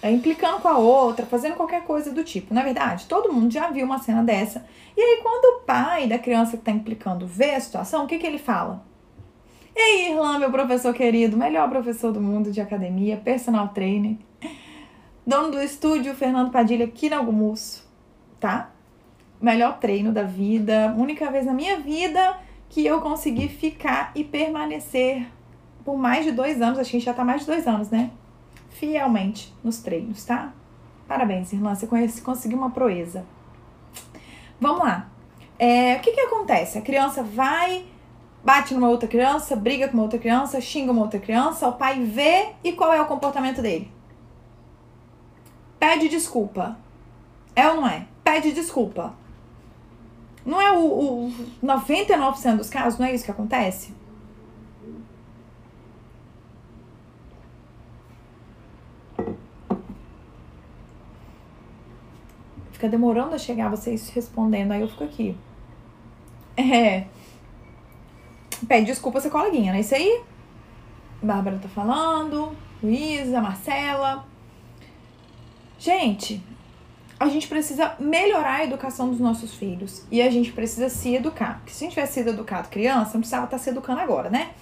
é, 0.00 0.10
implicando 0.12 0.60
com 0.60 0.68
a 0.68 0.78
outra, 0.78 1.26
fazendo 1.26 1.56
qualquer 1.56 1.82
coisa 1.82 2.12
do 2.12 2.22
tipo. 2.22 2.54
Na 2.54 2.62
verdade, 2.62 3.06
todo 3.06 3.32
mundo 3.32 3.52
já 3.52 3.68
viu 3.68 3.84
uma 3.84 3.98
cena 3.98 4.22
dessa. 4.22 4.64
E 4.96 5.00
aí, 5.00 5.20
quando 5.22 5.56
o 5.56 5.60
pai 5.64 6.06
da 6.06 6.18
criança 6.18 6.52
que 6.52 6.62
está 6.62 6.70
implicando 6.70 7.26
vê 7.26 7.56
a 7.56 7.60
situação, 7.60 8.04
o 8.04 8.06
que, 8.06 8.18
que 8.18 8.26
ele 8.26 8.38
fala? 8.38 8.84
Ei, 9.74 10.10
Irlan, 10.10 10.38
meu 10.38 10.50
professor 10.50 10.94
querido, 10.94 11.36
melhor 11.36 11.68
professor 11.68 12.12
do 12.12 12.20
mundo 12.20 12.52
de 12.52 12.60
academia, 12.60 13.16
personal 13.16 13.68
trainer, 13.68 14.16
dono 15.26 15.50
do 15.50 15.60
estúdio 15.60 16.14
Fernando 16.14 16.50
Padilha 16.50 16.84
aqui 16.84 17.08
na 17.08 17.16
Algumusso, 17.16 17.88
tá? 18.38 18.70
Melhor 19.40 19.78
treino 19.78 20.12
da 20.12 20.22
vida, 20.22 20.94
única 20.96 21.30
vez 21.30 21.46
na 21.46 21.52
minha 21.52 21.78
vida 21.78 22.38
que 22.68 22.84
eu 22.86 23.00
consegui 23.00 23.48
ficar 23.48 24.12
e 24.14 24.22
permanecer 24.22 25.26
por 25.84 25.96
mais 25.96 26.24
de 26.24 26.32
dois 26.32 26.60
anos, 26.60 26.78
acho 26.78 26.90
que 26.90 26.96
a 26.96 27.00
gente 27.00 27.06
já 27.06 27.14
tá 27.14 27.24
mais 27.24 27.40
de 27.40 27.46
dois 27.46 27.66
anos, 27.66 27.90
né? 27.90 28.10
Fielmente 28.68 29.52
nos 29.64 29.78
treinos, 29.78 30.24
tá? 30.24 30.52
Parabéns, 31.08 31.52
irmã, 31.52 31.74
você 31.74 31.86
conhece, 31.86 32.22
conseguiu 32.22 32.58
uma 32.58 32.70
proeza. 32.70 33.24
Vamos 34.60 34.84
lá. 34.84 35.08
É, 35.58 35.96
o 35.96 36.00
que 36.00 36.12
que 36.12 36.20
acontece? 36.20 36.78
A 36.78 36.82
criança 36.82 37.22
vai, 37.22 37.84
bate 38.44 38.72
numa 38.72 38.88
outra 38.88 39.08
criança, 39.08 39.56
briga 39.56 39.88
com 39.88 39.94
uma 39.94 40.04
outra 40.04 40.18
criança, 40.18 40.60
xinga 40.60 40.92
uma 40.92 41.02
outra 41.02 41.18
criança, 41.18 41.66
o 41.66 41.72
pai 41.72 42.00
vê 42.04 42.50
e 42.62 42.72
qual 42.72 42.92
é 42.92 43.00
o 43.00 43.06
comportamento 43.06 43.60
dele? 43.60 43.90
Pede 45.78 46.08
desculpa. 46.08 46.78
É 47.56 47.68
ou 47.68 47.76
não 47.76 47.88
é? 47.88 48.06
Pede 48.22 48.52
desculpa. 48.52 49.14
Não 50.44 50.60
é 50.60 50.72
o, 50.72 51.26
o 51.26 51.32
99% 51.62 52.56
dos 52.56 52.70
casos, 52.70 52.98
não 52.98 53.06
é 53.06 53.14
isso 53.14 53.24
que 53.24 53.30
acontece? 53.30 53.92
Fica 62.72 62.88
demorando 62.88 63.34
a 63.34 63.38
chegar 63.38 63.68
vocês 63.68 64.08
respondendo, 64.08 64.72
aí 64.72 64.80
eu 64.80 64.88
fico 64.88 65.04
aqui. 65.04 65.36
É. 66.56 67.04
Pede 68.66 68.86
desculpa 68.86 69.18
a 69.18 69.20
ser 69.20 69.30
coleguinha, 69.30 69.72
não 69.72 69.78
é 69.78 69.80
isso 69.80 69.94
aí? 69.94 70.22
Bárbara 71.22 71.58
tá 71.58 71.68
falando, 71.68 72.56
Luísa, 72.82 73.40
Marcela. 73.40 74.24
Gente, 75.78 76.42
a 77.20 77.28
gente 77.28 77.46
precisa 77.48 77.94
melhorar 78.00 78.60
a 78.60 78.64
educação 78.64 79.10
dos 79.10 79.20
nossos 79.20 79.54
filhos. 79.54 80.02
E 80.10 80.22
a 80.22 80.30
gente 80.30 80.50
precisa 80.52 80.88
se 80.88 81.14
educar. 81.14 81.58
Porque 81.58 81.70
se 81.70 81.84
a 81.84 81.86
gente 81.86 81.92
tivesse 81.92 82.14
sido 82.14 82.30
educado 82.30 82.70
criança, 82.70 83.12
não 83.12 83.20
precisava 83.20 83.44
estar 83.44 83.58
se 83.58 83.68
educando 83.68 84.00
agora, 84.00 84.30
né? 84.30 84.52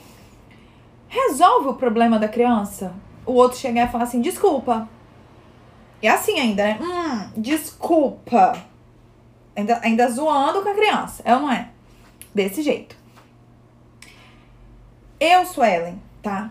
Resolve 1.06 1.68
o 1.68 1.74
problema 1.74 2.18
da 2.18 2.26
criança. 2.26 2.92
O 3.24 3.34
outro 3.34 3.56
chegar 3.56 3.86
e 3.86 3.92
falar 3.92 4.04
assim, 4.04 4.20
desculpa. 4.20 4.88
E 6.02 6.08
assim 6.08 6.36
ainda, 6.40 6.64
né? 6.64 6.78
Hum, 6.82 7.40
desculpa. 7.40 8.60
Ainda, 9.54 9.80
ainda 9.80 10.10
zoando 10.10 10.60
com 10.60 10.68
a 10.68 10.74
criança. 10.74 11.22
É 11.24 11.36
ou 11.36 11.42
não 11.42 11.52
é? 11.52 11.70
Desse 12.34 12.60
jeito. 12.60 12.96
Eu 15.20 15.46
sou 15.46 15.64
Ellen, 15.64 16.02
tá? 16.20 16.50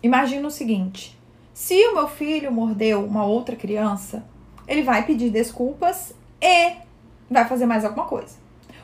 Imagina 0.00 0.46
o 0.46 0.52
seguinte. 0.52 1.18
Se 1.52 1.74
o 1.88 1.94
meu 1.94 2.06
filho 2.06 2.52
mordeu 2.52 3.04
uma 3.04 3.24
outra 3.24 3.56
criança, 3.56 4.24
ele 4.68 4.82
vai 4.82 5.04
pedir 5.04 5.30
desculpas 5.30 6.14
e 6.40 6.76
vai 7.28 7.48
fazer 7.48 7.66
mais 7.66 7.84
alguma 7.84 8.06
coisa. 8.06 8.36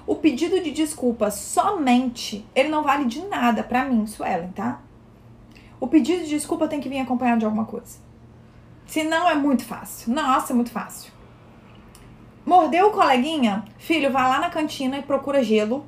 O 0.07 0.17
pedido 0.17 0.61
de 0.61 0.71
desculpas 0.71 1.35
somente, 1.35 2.45
ele 2.55 2.69
não 2.69 2.83
vale 2.83 3.05
de 3.05 3.21
nada 3.26 3.62
para 3.62 3.85
mim, 3.85 4.07
Suelen, 4.07 4.50
tá? 4.53 4.81
O 5.79 5.87
pedido 5.87 6.25
de 6.25 6.31
desculpa 6.31 6.67
tem 6.67 6.81
que 6.81 6.88
vir 6.88 7.00
acompanhado 7.00 7.41
de 7.41 7.45
alguma 7.45 7.67
coisa. 7.67 7.99
Se 8.87 9.03
não, 9.05 9.29
é 9.29 9.35
muito 9.35 9.64
fácil. 9.64 10.12
Nossa, 10.12 10.53
é 10.53 10.57
muito 10.57 10.71
fácil. 10.71 11.12
Mordeu 12.45 12.88
o 12.88 12.91
coleguinha? 12.91 13.64
Filho, 13.79 14.11
vai 14.11 14.29
lá 14.29 14.38
na 14.41 14.50
cantina 14.50 14.99
e 14.99 15.03
procura 15.03 15.43
gelo. 15.43 15.85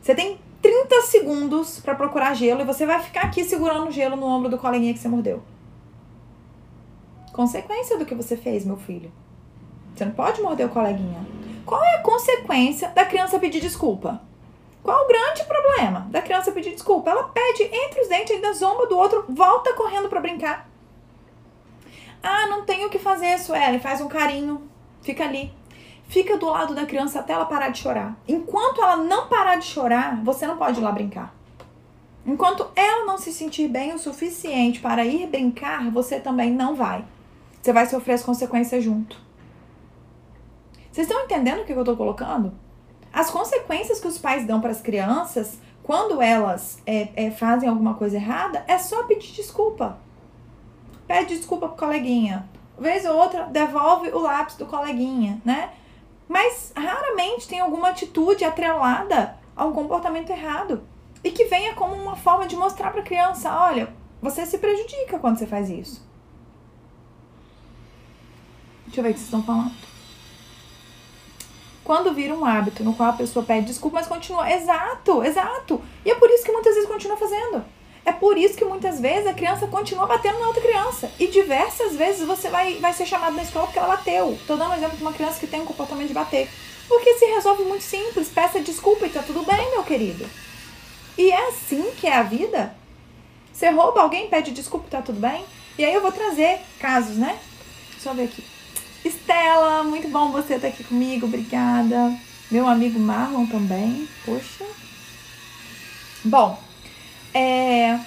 Você 0.00 0.14
tem 0.14 0.38
30 0.60 1.02
segundos 1.02 1.80
para 1.80 1.94
procurar 1.94 2.34
gelo 2.34 2.60
e 2.60 2.64
você 2.64 2.84
vai 2.84 3.00
ficar 3.00 3.22
aqui 3.22 3.44
segurando 3.44 3.88
o 3.88 3.90
gelo 3.90 4.16
no 4.16 4.26
ombro 4.26 4.50
do 4.50 4.58
coleguinha 4.58 4.92
que 4.92 4.98
você 4.98 5.08
mordeu. 5.08 5.42
Consequência 7.40 7.96
do 7.96 8.04
que 8.04 8.14
você 8.14 8.36
fez, 8.36 8.66
meu 8.66 8.76
filho. 8.76 9.10
Você 9.96 10.04
não 10.04 10.12
pode 10.12 10.42
morder 10.42 10.66
o 10.66 10.68
coleguinha. 10.68 11.26
Qual 11.64 11.82
é 11.82 11.94
a 11.94 12.02
consequência 12.02 12.90
da 12.90 13.06
criança 13.06 13.38
pedir 13.38 13.62
desculpa? 13.62 14.20
Qual 14.82 15.06
o 15.06 15.08
grande 15.08 15.44
problema 15.44 16.06
da 16.10 16.20
criança 16.20 16.52
pedir 16.52 16.72
desculpa? 16.72 17.08
Ela 17.08 17.22
pede 17.30 17.62
entre 17.62 18.02
os 18.02 18.08
dentes, 18.08 18.32
ainda 18.32 18.52
zomba 18.52 18.86
do 18.86 18.94
outro, 18.94 19.24
volta 19.30 19.72
correndo 19.72 20.10
para 20.10 20.20
brincar. 20.20 20.68
Ah, 22.22 22.46
não 22.46 22.66
tenho 22.66 22.88
o 22.88 22.90
que 22.90 22.98
fazer, 22.98 23.38
Sueli. 23.38 23.78
Faz 23.78 24.02
um 24.02 24.08
carinho, 24.08 24.68
fica 25.00 25.24
ali. 25.24 25.50
Fica 26.08 26.36
do 26.36 26.44
lado 26.44 26.74
da 26.74 26.84
criança 26.84 27.20
até 27.20 27.32
ela 27.32 27.46
parar 27.46 27.70
de 27.70 27.78
chorar. 27.78 28.18
Enquanto 28.28 28.82
ela 28.82 28.98
não 28.98 29.28
parar 29.28 29.56
de 29.56 29.64
chorar, 29.64 30.22
você 30.22 30.46
não 30.46 30.58
pode 30.58 30.78
ir 30.78 30.82
lá 30.82 30.92
brincar. 30.92 31.34
Enquanto 32.26 32.68
ela 32.76 33.06
não 33.06 33.16
se 33.16 33.32
sentir 33.32 33.66
bem 33.66 33.94
o 33.94 33.98
suficiente 33.98 34.78
para 34.78 35.06
ir 35.06 35.26
brincar, 35.26 35.90
você 35.90 36.20
também 36.20 36.50
não 36.50 36.74
vai. 36.74 37.02
Você 37.60 37.72
vai 37.72 37.86
sofrer 37.86 38.14
as 38.14 38.22
consequências 38.22 38.82
junto. 38.82 39.16
Vocês 40.90 41.06
estão 41.06 41.24
entendendo 41.24 41.60
o 41.60 41.64
que 41.64 41.72
eu 41.72 41.80
estou 41.80 41.96
colocando? 41.96 42.52
As 43.12 43.30
consequências 43.30 44.00
que 44.00 44.08
os 44.08 44.18
pais 44.18 44.46
dão 44.46 44.60
para 44.60 44.70
as 44.70 44.80
crianças 44.80 45.58
quando 45.82 46.22
elas 46.22 46.80
é, 46.86 47.08
é, 47.16 47.30
fazem 47.30 47.68
alguma 47.68 47.94
coisa 47.94 48.16
errada 48.16 48.64
é 48.66 48.78
só 48.78 49.04
pedir 49.04 49.32
desculpa. 49.32 49.98
Pede 51.06 51.36
desculpa 51.36 51.68
pro 51.68 51.76
coleguinha. 51.76 52.48
Vez 52.78 53.04
ou 53.04 53.16
outra, 53.16 53.44
devolve 53.44 54.08
o 54.10 54.18
lápis 54.18 54.56
do 54.56 54.66
coleguinha, 54.66 55.40
né? 55.44 55.70
Mas 56.28 56.72
raramente 56.76 57.48
tem 57.48 57.60
alguma 57.60 57.88
atitude 57.90 58.44
atrelada 58.44 59.36
a 59.56 59.64
um 59.66 59.72
comportamento 59.72 60.30
errado. 60.30 60.82
E 61.22 61.30
que 61.30 61.44
venha 61.44 61.74
como 61.74 61.94
uma 61.94 62.16
forma 62.16 62.46
de 62.46 62.56
mostrar 62.56 62.90
para 62.90 63.00
a 63.00 63.04
criança: 63.04 63.52
olha, 63.52 63.92
você 64.22 64.46
se 64.46 64.58
prejudica 64.58 65.18
quando 65.18 65.38
você 65.38 65.46
faz 65.46 65.68
isso. 65.68 66.08
Deixa 68.90 69.00
eu 69.00 69.04
ver 69.04 69.10
o 69.10 69.12
que 69.12 69.20
vocês 69.20 69.28
estão 69.28 69.42
falando. 69.44 69.72
Quando 71.84 72.12
vira 72.12 72.34
um 72.34 72.44
hábito 72.44 72.82
no 72.82 72.92
qual 72.92 73.10
a 73.10 73.12
pessoa 73.12 73.44
pede 73.44 73.66
desculpa, 73.66 73.98
mas 73.98 74.08
continua. 74.08 74.50
Exato, 74.52 75.22
exato. 75.22 75.80
E 76.04 76.10
é 76.10 76.14
por 76.16 76.28
isso 76.28 76.44
que 76.44 76.50
muitas 76.50 76.74
vezes 76.74 76.88
continua 76.88 77.16
fazendo. 77.16 77.64
É 78.04 78.10
por 78.10 78.36
isso 78.36 78.56
que 78.56 78.64
muitas 78.64 78.98
vezes 78.98 79.28
a 79.28 79.34
criança 79.34 79.68
continua 79.68 80.06
batendo 80.06 80.40
na 80.40 80.48
outra 80.48 80.60
criança. 80.60 81.08
E 81.20 81.28
diversas 81.28 81.94
vezes 81.94 82.26
você 82.26 82.48
vai, 82.48 82.78
vai 82.78 82.92
ser 82.92 83.06
chamado 83.06 83.36
na 83.36 83.44
escola 83.44 83.66
porque 83.66 83.78
ela 83.78 83.96
bateu. 83.96 84.36
Tô 84.44 84.56
dando 84.56 84.72
um 84.72 84.76
exemplo 84.76 84.96
de 84.96 85.02
uma 85.02 85.12
criança 85.12 85.38
que 85.38 85.46
tem 85.46 85.60
um 85.60 85.66
comportamento 85.66 86.08
de 86.08 86.14
bater. 86.14 86.50
Porque 86.88 87.14
se 87.14 87.26
resolve 87.26 87.62
muito 87.62 87.84
simples. 87.84 88.28
Peça 88.28 88.58
desculpa 88.58 89.06
e 89.06 89.10
tá 89.10 89.22
tudo 89.22 89.44
bem, 89.44 89.70
meu 89.70 89.84
querido. 89.84 90.28
E 91.16 91.30
é 91.30 91.48
assim 91.48 91.92
que 91.96 92.08
é 92.08 92.16
a 92.16 92.24
vida. 92.24 92.74
Você 93.52 93.70
rouba 93.70 94.00
alguém, 94.00 94.28
pede 94.28 94.50
desculpa 94.50 94.88
e 94.88 94.90
tá 94.90 95.00
tudo 95.00 95.20
bem. 95.20 95.44
E 95.78 95.84
aí 95.84 95.94
eu 95.94 96.00
vou 96.00 96.10
trazer 96.10 96.58
casos, 96.80 97.16
né? 97.16 97.38
Deixa 97.92 98.08
eu 98.08 98.14
ver 98.14 98.24
aqui. 98.24 98.59
Estela, 99.04 99.82
muito 99.82 100.08
bom 100.08 100.30
você 100.30 100.54
estar 100.54 100.68
aqui 100.68 100.84
comigo, 100.84 101.26
obrigada. 101.26 102.14
Meu 102.50 102.68
amigo 102.68 102.98
Marlon 102.98 103.46
também, 103.46 104.08
poxa. 104.24 104.64
Bom, 106.24 106.60
é, 107.32 107.98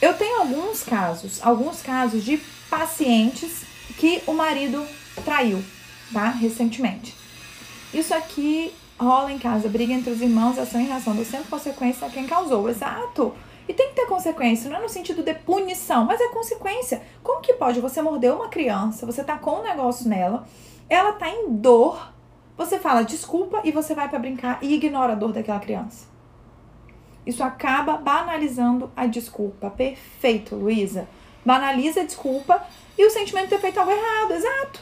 eu 0.00 0.14
tenho 0.14 0.40
alguns 0.40 0.82
casos, 0.82 1.40
alguns 1.42 1.82
casos 1.82 2.24
de 2.24 2.38
pacientes 2.70 3.64
que 3.98 4.22
o 4.26 4.32
marido 4.32 4.86
traiu, 5.24 5.64
tá? 6.12 6.28
Recentemente. 6.28 7.14
Isso 7.92 8.14
aqui 8.14 8.72
rola 8.98 9.32
em 9.32 9.38
casa, 9.38 9.68
briga 9.68 9.92
entre 9.92 10.12
os 10.12 10.20
irmãos, 10.20 10.58
ação 10.58 10.80
e 10.80 10.84
reação, 10.84 11.14
do 11.14 11.24
sempre 11.24 11.48
consequência 11.48 12.06
a 12.06 12.10
quem 12.10 12.26
causou. 12.26 12.68
Exato. 12.68 13.34
E 13.68 13.74
tem 13.74 13.88
que 13.88 13.96
ter 13.96 14.06
consequência, 14.06 14.70
não 14.70 14.78
é 14.78 14.82
no 14.82 14.88
sentido 14.88 15.22
de 15.22 15.34
punição, 15.34 16.04
mas 16.04 16.20
é 16.20 16.28
consequência. 16.28 17.02
Como 17.22 17.40
que 17.40 17.54
pode 17.54 17.80
você 17.80 18.00
morder 18.00 18.32
uma 18.32 18.48
criança, 18.48 19.04
você 19.04 19.24
tá 19.24 19.36
com 19.36 19.60
um 19.60 19.62
negócio 19.62 20.08
nela, 20.08 20.46
ela 20.88 21.12
tá 21.12 21.28
em 21.28 21.52
dor, 21.54 22.12
você 22.56 22.78
fala 22.78 23.02
desculpa 23.02 23.60
e 23.64 23.72
você 23.72 23.94
vai 23.94 24.08
para 24.08 24.18
brincar 24.18 24.58
e 24.62 24.74
ignora 24.74 25.12
a 25.12 25.16
dor 25.16 25.32
daquela 25.32 25.58
criança. 25.58 26.06
Isso 27.26 27.42
acaba 27.42 27.96
banalizando 27.96 28.90
a 28.96 29.04
desculpa. 29.06 29.68
Perfeito, 29.68 30.54
Luísa. 30.54 31.08
Banaliza 31.44 32.02
a 32.02 32.04
desculpa 32.04 32.64
e 32.96 33.04
o 33.04 33.10
sentimento 33.10 33.44
de 33.44 33.50
ter 33.50 33.60
feito 33.60 33.80
algo 33.80 33.90
errado, 33.90 34.32
exato. 34.32 34.80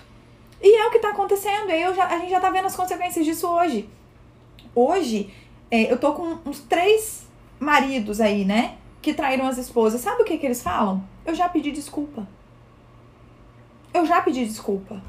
E 0.62 0.76
é 0.76 0.86
o 0.86 0.90
que 0.90 0.96
está 0.96 1.08
acontecendo. 1.08 1.70
E 1.70 1.82
eu 1.82 1.94
já, 1.94 2.06
a 2.06 2.18
gente 2.18 2.30
já 2.30 2.36
está 2.36 2.50
vendo 2.50 2.66
as 2.66 2.76
consequências 2.76 3.24
disso 3.24 3.48
hoje. 3.48 3.88
Hoje, 4.74 5.32
é, 5.70 5.90
eu 5.90 5.98
tô 5.98 6.12
com 6.12 6.38
uns 6.44 6.60
três 6.60 7.23
maridos 7.64 8.20
aí, 8.20 8.44
né? 8.44 8.76
Que 9.02 9.12
traíram 9.12 9.46
as 9.46 9.58
esposas. 9.58 10.00
Sabe 10.00 10.22
o 10.22 10.24
que, 10.24 10.38
que 10.38 10.46
eles 10.46 10.62
falam? 10.62 11.02
Eu 11.26 11.34
já 11.34 11.48
pedi 11.48 11.72
desculpa. 11.72 12.26
Eu 13.92 14.04
já 14.06 14.20
pedi 14.20 14.44
desculpa. 14.44 15.00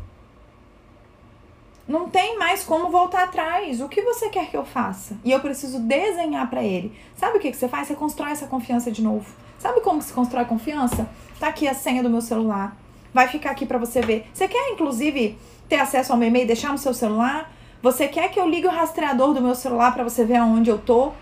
Não 1.87 2.09
tem 2.09 2.37
mais 2.39 2.63
como 2.63 2.89
voltar 2.89 3.25
atrás. 3.25 3.79
O 3.79 3.87
que 3.87 4.01
você 4.01 4.29
quer 4.29 4.49
que 4.49 4.57
eu 4.57 4.65
faça? 4.65 5.17
E 5.23 5.31
eu 5.31 5.39
preciso 5.39 5.79
desenhar 5.79 6.49
para 6.49 6.63
ele. 6.63 6.97
Sabe 7.15 7.37
o 7.37 7.39
que, 7.39 7.51
que 7.51 7.57
você 7.57 7.67
faz? 7.67 7.87
Você 7.87 7.95
constrói 7.95 8.31
essa 8.31 8.47
confiança 8.47 8.91
de 8.91 9.03
novo. 9.03 9.25
Sabe 9.59 9.81
como 9.81 10.01
se 10.01 10.11
constrói 10.11 10.45
confiança? 10.45 11.07
Tá 11.39 11.47
aqui 11.47 11.67
a 11.67 11.75
senha 11.75 12.01
do 12.01 12.09
meu 12.09 12.21
celular. 12.21 12.75
Vai 13.13 13.27
ficar 13.27 13.51
aqui 13.51 13.65
para 13.65 13.77
você 13.77 14.01
ver. 14.01 14.27
Você 14.33 14.47
quer, 14.47 14.71
inclusive, 14.71 15.37
ter 15.69 15.77
acesso 15.77 16.11
ao 16.11 16.17
meu 16.17 16.27
e-mail 16.27 16.43
e 16.43 16.47
deixar 16.47 16.71
no 16.71 16.77
seu 16.77 16.93
celular? 16.93 17.51
Você 17.81 18.07
quer 18.07 18.29
que 18.29 18.39
eu 18.39 18.49
ligue 18.49 18.65
o 18.65 18.71
rastreador 18.71 19.33
do 19.33 19.41
meu 19.41 19.53
celular 19.53 19.93
para 19.93 20.03
você 20.03 20.25
ver 20.25 20.37
aonde 20.37 20.71
eu 20.71 20.79
tô? 20.79 21.13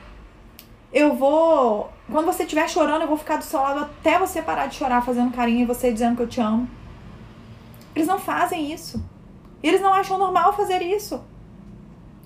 Eu 0.94 1.16
vou. 1.16 1.92
Quando 2.12 2.26
você 2.26 2.44
estiver 2.44 2.70
chorando, 2.70 3.02
eu 3.02 3.08
vou 3.08 3.18
ficar 3.18 3.38
do 3.38 3.44
seu 3.44 3.60
lado 3.60 3.80
até 3.80 4.20
você 4.20 4.42
parar 4.42 4.68
de 4.68 4.76
chorar, 4.76 5.04
fazendo 5.04 5.34
carinho 5.34 5.62
e 5.62 5.66
você 5.66 5.92
dizendo 5.92 6.16
que 6.16 6.22
eu 6.22 6.28
te 6.28 6.40
amo. 6.40 6.70
Eles 7.96 8.08
não 8.08 8.20
fazem 8.20 8.72
isso. 8.72 9.04
Eles 9.64 9.82
não 9.82 9.94
acham 9.94 10.18
normal 10.18 10.54
fazer 10.54 10.82
isso. 10.82 11.24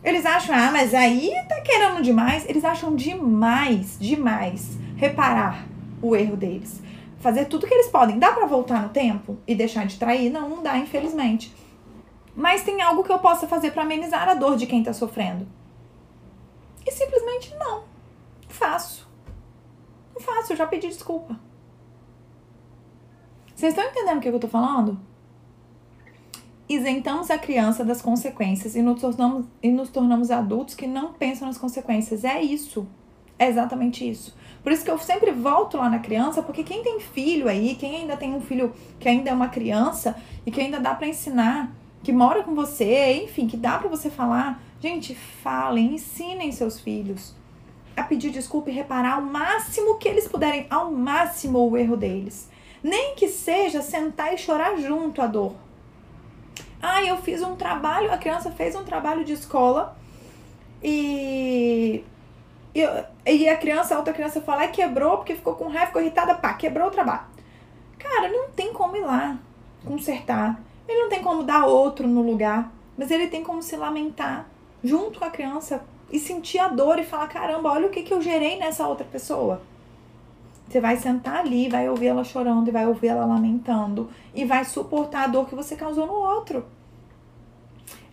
Eles 0.03 0.25
acham, 0.25 0.55
ah, 0.55 0.71
mas 0.71 0.93
aí 0.93 1.31
tá 1.47 1.61
querendo 1.61 2.01
demais. 2.01 2.47
Eles 2.49 2.65
acham 2.65 2.95
demais, 2.95 3.97
demais 3.99 4.77
reparar 4.95 5.65
o 6.01 6.15
erro 6.15 6.35
deles. 6.35 6.81
Fazer 7.19 7.45
tudo 7.45 7.67
que 7.67 7.73
eles 7.73 7.87
podem. 7.87 8.19
Dá 8.19 8.31
para 8.31 8.47
voltar 8.47 8.81
no 8.81 8.89
tempo 8.89 9.37
e 9.47 9.55
deixar 9.55 9.85
de 9.85 9.97
trair? 9.97 10.29
Não, 10.29 10.49
não 10.49 10.61
dá, 10.61 10.77
infelizmente. 10.77 11.55
Mas 12.35 12.63
tem 12.63 12.81
algo 12.81 13.03
que 13.03 13.11
eu 13.11 13.19
possa 13.19 13.47
fazer 13.47 13.71
para 13.71 13.83
amenizar 13.83 14.27
a 14.27 14.33
dor 14.33 14.57
de 14.57 14.67
quem 14.67 14.83
tá 14.83 14.93
sofrendo. 14.93 15.47
E 16.85 16.91
simplesmente 16.91 17.53
não. 17.57 17.96
Faço. 18.47 19.07
Não 20.13 20.21
faço, 20.21 20.53
eu 20.53 20.57
já 20.57 20.67
pedi 20.67 20.87
desculpa. 20.87 21.39
Vocês 23.55 23.73
estão 23.73 23.89
entendendo 23.89 24.17
o 24.17 24.21
que 24.21 24.29
eu 24.29 24.39
tô 24.39 24.47
falando? 24.47 24.99
isentamos 26.69 27.31
a 27.31 27.37
criança 27.37 27.83
das 27.85 28.01
consequências 28.01 28.75
e 28.75 28.81
nos, 28.81 28.99
tornamos, 28.99 29.45
e 29.63 29.71
nos 29.71 29.89
tornamos 29.89 30.29
adultos 30.29 30.75
que 30.75 30.85
não 30.85 31.13
pensam 31.13 31.47
nas 31.47 31.57
consequências. 31.57 32.23
É 32.23 32.41
isso. 32.41 32.87
É 33.39 33.47
exatamente 33.47 34.07
isso. 34.07 34.35
Por 34.63 34.71
isso 34.71 34.83
que 34.83 34.91
eu 34.91 34.97
sempre 34.97 35.31
volto 35.31 35.77
lá 35.77 35.89
na 35.89 35.99
criança, 35.99 36.41
porque 36.41 36.63
quem 36.63 36.83
tem 36.83 36.99
filho 36.99 37.47
aí, 37.47 37.75
quem 37.75 37.95
ainda 37.95 38.17
tem 38.17 38.33
um 38.33 38.41
filho 38.41 38.73
que 38.99 39.07
ainda 39.07 39.29
é 39.29 39.33
uma 39.33 39.47
criança 39.47 40.15
e 40.45 40.51
que 40.51 40.59
ainda 40.59 40.79
dá 40.79 40.93
para 40.93 41.07
ensinar, 41.07 41.71
que 42.03 42.11
mora 42.11 42.43
com 42.43 42.53
você, 42.53 43.23
enfim, 43.23 43.47
que 43.47 43.55
dá 43.55 43.77
para 43.77 43.87
você 43.87 44.09
falar, 44.09 44.61
gente, 44.81 45.15
falem, 45.15 45.93
ensinem 45.93 46.51
seus 46.51 46.79
filhos 46.79 47.36
a 47.97 48.03
pedir 48.03 48.29
desculpa 48.29 48.69
e 48.69 48.73
reparar 48.73 49.15
ao 49.15 49.21
máximo 49.21 49.97
que 49.97 50.07
eles 50.07 50.27
puderem, 50.27 50.67
ao 50.69 50.91
máximo 50.91 51.67
o 51.69 51.75
erro 51.75 51.97
deles. 51.97 52.49
Nem 52.81 53.15
que 53.15 53.27
seja 53.27 53.81
sentar 53.81 54.33
e 54.33 54.37
chorar 54.37 54.77
junto 54.77 55.21
a 55.21 55.27
dor 55.27 55.55
ah, 56.81 57.03
eu 57.03 57.17
fiz 57.17 57.41
um 57.41 57.55
trabalho, 57.55 58.11
a 58.11 58.17
criança 58.17 58.51
fez 58.51 58.75
um 58.75 58.83
trabalho 58.83 59.23
de 59.23 59.33
escola 59.33 59.97
e, 60.83 62.03
e, 63.25 63.49
a 63.49 63.57
criança, 63.57 63.95
a 63.95 63.97
outra 63.97 64.13
criança 64.13 64.43
lá 64.45 64.65
e 64.65 64.69
quebrou 64.69 65.17
porque 65.17 65.35
ficou 65.35 65.55
com 65.55 65.67
raiva, 65.67 65.87
ficou 65.87 66.01
irritada, 66.01 66.35
pá, 66.35 66.53
quebrou 66.53 66.87
o 66.87 66.91
trabalho. 66.91 67.25
Cara, 67.97 68.29
não 68.29 68.49
tem 68.51 68.71
como 68.71 68.95
ir 68.95 69.01
lá 69.01 69.37
consertar. 69.83 70.61
Ele 70.87 71.01
não 71.01 71.09
tem 71.09 71.21
como 71.21 71.43
dar 71.43 71.65
outro 71.65 72.07
no 72.07 72.21
lugar, 72.21 72.71
mas 72.95 73.09
ele 73.09 73.27
tem 73.27 73.43
como 73.43 73.61
se 73.61 73.75
lamentar 73.75 74.47
junto 74.83 75.19
com 75.19 75.25
a 75.25 75.31
criança 75.31 75.83
e 76.11 76.19
sentir 76.19 76.59
a 76.59 76.67
dor 76.67 76.99
e 76.99 77.03
falar: 77.03 77.27
caramba, 77.27 77.71
olha 77.71 77.87
o 77.87 77.89
que, 77.89 78.03
que 78.03 78.13
eu 78.13 78.21
gerei 78.21 78.57
nessa 78.57 78.87
outra 78.87 79.05
pessoa. 79.05 79.61
Você 80.67 80.81
vai 80.81 80.97
sentar 80.97 81.37
ali, 81.37 81.69
vai 81.69 81.89
ouvir 81.89 82.07
ela 82.07 82.23
chorando 82.23 82.67
e 82.67 82.71
vai 82.71 82.85
ouvir 82.85 83.07
ela 83.07 83.25
lamentando 83.25 84.09
e 84.35 84.43
vai 84.43 84.65
suportar 84.65 85.23
a 85.23 85.27
dor 85.27 85.47
que 85.47 85.55
você 85.55 85.75
causou 85.77 86.05
no 86.05 86.13
outro. 86.13 86.65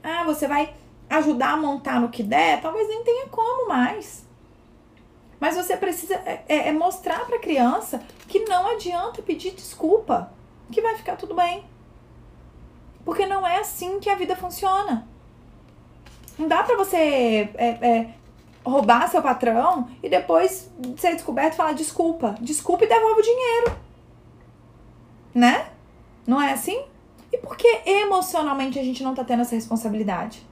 Ah, 0.03 0.23
você 0.25 0.47
vai 0.47 0.73
ajudar 1.11 1.55
a 1.55 1.57
montar 1.57 2.01
no 2.01 2.11
que 2.11 2.23
der? 2.23 2.61
Talvez 2.61 2.87
nem 2.89 3.03
tenha 3.03 3.27
como 3.27 3.69
mais. 3.69 4.25
Mas 5.41 5.57
você 5.57 5.77
precisa 5.77 6.15
é, 6.15 6.45
é, 6.49 6.69
é 6.69 6.73
mostrar 6.73 7.27
para 7.27 7.37
a 7.37 7.41
criança 7.41 8.03
que 8.29 8.41
não 8.45 8.69
adianta 8.69 9.21
pedir 9.21 9.53
desculpa, 9.53 10.33
que 10.71 10.81
vai 10.81 10.97
ficar 10.97 11.17
tudo 11.17 11.35
bem. 11.35 11.65
Porque 13.05 13.27
não 13.27 13.47
é 13.47 13.59
assim 13.59 13.99
que 13.99 14.09
a 14.09 14.15
vida 14.15 14.37
funciona. 14.37 15.09
Não 16.39 16.49
dá 16.49 16.63
para 16.63 16.77
você 16.77 17.51
é, 17.55 17.67
é, 17.81 18.09
roubar 18.65 19.09
seu 19.09 19.23
patrão 19.23 19.89
e 20.03 20.09
depois 20.09 20.71
ser 20.97 21.15
descoberto 21.15 21.55
e 21.55 21.57
falar 21.57 21.73
desculpa. 21.73 22.35
Desculpa 22.41 22.85
e 22.85 22.89
devolve 22.89 23.21
o 23.21 23.25
dinheiro. 23.25 23.77
Né? 25.35 25.67
Não 26.27 26.41
é 26.41 26.53
assim? 26.53 26.83
E 27.33 27.39
por 27.39 27.57
que 27.57 27.83
emocionalmente 27.85 28.79
a 28.79 28.83
gente 28.83 29.03
não 29.03 29.15
tá 29.15 29.25
tendo 29.25 29.43
essa 29.43 29.55
responsabilidade? 29.55 30.47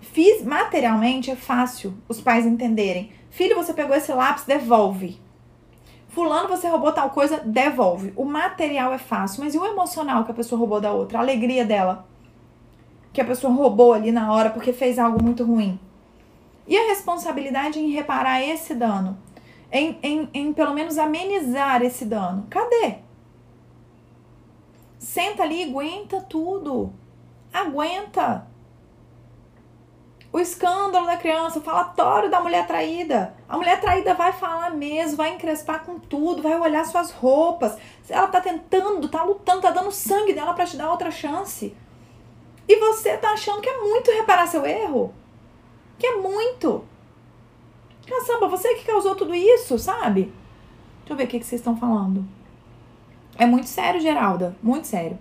Fiz, 0.00 0.44
materialmente 0.44 1.30
é 1.30 1.36
fácil 1.36 1.94
os 2.08 2.20
pais 2.20 2.44
entenderem. 2.44 3.12
Filho, 3.30 3.56
você 3.56 3.72
pegou 3.72 3.96
esse 3.96 4.12
lápis, 4.12 4.44
devolve. 4.44 5.18
Fulano, 6.08 6.48
você 6.48 6.68
roubou 6.68 6.92
tal 6.92 7.08
coisa, 7.10 7.40
devolve. 7.40 8.12
O 8.14 8.24
material 8.24 8.92
é 8.92 8.98
fácil, 8.98 9.42
mas 9.42 9.54
e 9.54 9.58
o 9.58 9.64
emocional 9.64 10.24
que 10.24 10.30
a 10.30 10.34
pessoa 10.34 10.58
roubou 10.58 10.80
da 10.80 10.92
outra? 10.92 11.18
A 11.18 11.22
alegria 11.22 11.64
dela. 11.64 12.06
Que 13.12 13.20
a 13.20 13.24
pessoa 13.24 13.52
roubou 13.52 13.92
ali 13.92 14.10
na 14.10 14.32
hora 14.32 14.50
porque 14.50 14.72
fez 14.72 14.98
algo 14.98 15.22
muito 15.22 15.44
ruim. 15.44 15.78
E 16.66 16.76
a 16.76 16.88
responsabilidade 16.88 17.78
em 17.78 17.90
reparar 17.90 18.42
esse 18.42 18.74
dano? 18.74 19.18
Em, 19.70 19.98
em, 20.02 20.28
em 20.32 20.52
pelo 20.52 20.74
menos 20.74 20.98
amenizar 20.98 21.82
esse 21.82 22.04
dano? 22.04 22.46
Cadê? 22.48 22.96
Senta 24.98 25.42
ali 25.42 25.60
e 25.60 25.70
aguenta 25.70 26.20
tudo. 26.20 26.92
Aguenta 27.52 28.46
o 30.32 30.38
escândalo 30.38 31.04
da 31.04 31.16
criança, 31.18 31.58
o 31.58 31.62
falatório 31.62 32.30
da 32.30 32.40
mulher 32.40 32.66
traída. 32.66 33.34
A 33.46 33.56
mulher 33.58 33.80
traída 33.80 34.14
vai 34.14 34.32
falar 34.32 34.70
mesmo, 34.70 35.18
vai 35.18 35.34
encrespar 35.34 35.84
com 35.84 35.98
tudo, 35.98 36.40
vai 36.40 36.58
olhar 36.58 36.86
suas 36.86 37.10
roupas. 37.10 37.76
Ela 38.08 38.28
tá 38.28 38.40
tentando, 38.40 39.08
tá 39.08 39.22
lutando, 39.22 39.60
tá 39.60 39.70
dando 39.70 39.92
sangue 39.92 40.32
dela 40.32 40.54
para 40.54 40.64
te 40.64 40.76
dar 40.76 40.90
outra 40.90 41.10
chance. 41.10 41.76
E 42.68 42.76
você 42.76 43.16
tá 43.16 43.32
achando 43.32 43.60
que 43.60 43.68
é 43.68 43.80
muito 43.80 44.10
reparar 44.10 44.46
seu 44.46 44.64
erro? 44.64 45.12
Que 45.98 46.06
é 46.06 46.16
muito. 46.16 46.84
Caçamba, 48.06 48.48
você 48.48 48.74
que 48.74 48.84
causou 48.84 49.14
tudo 49.14 49.34
isso, 49.34 49.78
sabe? 49.78 50.32
Deixa 51.00 51.12
eu 51.12 51.16
ver 51.16 51.24
o 51.24 51.26
que, 51.26 51.38
que 51.40 51.46
vocês 51.46 51.60
estão 51.60 51.76
falando. 51.76 52.24
É 53.36 53.46
muito 53.46 53.66
sério, 53.66 54.00
Geralda. 54.00 54.56
Muito 54.62 54.86
sério. 54.86 55.18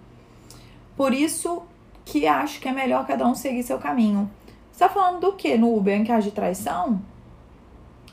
Por 0.95 1.13
isso 1.13 1.63
que 2.05 2.27
acho 2.27 2.59
que 2.59 2.67
é 2.67 2.71
melhor 2.71 3.05
cada 3.05 3.25
um 3.25 3.35
seguir 3.35 3.63
seu 3.63 3.79
caminho. 3.79 4.29
Você 4.71 4.79
tá 4.79 4.89
falando 4.89 5.19
do 5.19 5.33
que 5.33 5.57
no 5.57 5.75
Uber? 5.75 5.95
Em 5.95 6.03
caso 6.03 6.29
de 6.29 6.35
traição? 6.35 7.01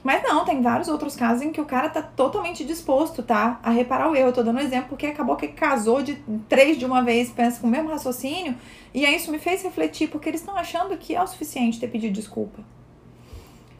Mas 0.09 0.23
não, 0.23 0.43
tem 0.43 0.63
vários 0.63 0.89
outros 0.89 1.15
casos 1.15 1.43
em 1.43 1.53
que 1.53 1.61
o 1.61 1.67
cara 1.67 1.91
tá 1.91 2.01
totalmente 2.01 2.65
disposto, 2.65 3.23
tá? 3.23 3.61
A 3.63 3.69
reparar 3.69 4.11
o 4.11 4.17
erro. 4.17 4.29
Eu 4.29 4.33
tô 4.33 4.43
dando 4.43 4.57
um 4.57 4.63
exemplo 4.63 4.89
porque 4.89 5.05
acabou 5.05 5.37
que 5.37 5.49
casou 5.49 6.03
de 6.03 6.15
três 6.49 6.79
de 6.79 6.87
uma 6.87 7.03
vez, 7.03 7.29
pensa 7.29 7.61
com 7.61 7.67
o 7.67 7.71
mesmo 7.71 7.91
raciocínio. 7.91 8.55
E 8.95 9.05
aí 9.05 9.17
isso 9.17 9.31
me 9.31 9.39
fez 9.39 9.63
refletir, 9.63 10.09
porque 10.09 10.31
eles 10.31 10.41
estão 10.41 10.57
achando 10.57 10.97
que 10.97 11.15
é 11.15 11.23
o 11.23 11.27
suficiente 11.27 11.79
ter 11.79 11.89
pedido 11.89 12.15
desculpa. 12.15 12.63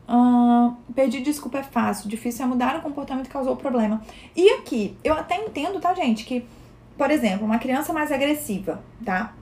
Uh, 0.07 0.77
pedir 0.95 1.23
desculpa 1.23 1.61
é 1.61 1.63
fácil, 1.63 2.11
difícil 2.11 2.45
é 2.45 2.47
mudar 2.47 2.77
o 2.77 2.83
comportamento 2.83 3.25
que 3.25 3.33
causou 3.33 3.55
o 3.55 3.57
problema. 3.57 4.03
E 4.37 4.51
aqui, 4.51 4.99
eu 5.03 5.15
até 5.15 5.43
entendo, 5.43 5.81
tá, 5.81 5.95
gente, 5.95 6.27
que, 6.27 6.45
por 6.99 7.11
exemplo, 7.11 7.47
uma 7.47 7.59
criança 7.59 7.91
mais 7.95 8.13
agressiva, 8.13 8.83
tá? 9.03 9.33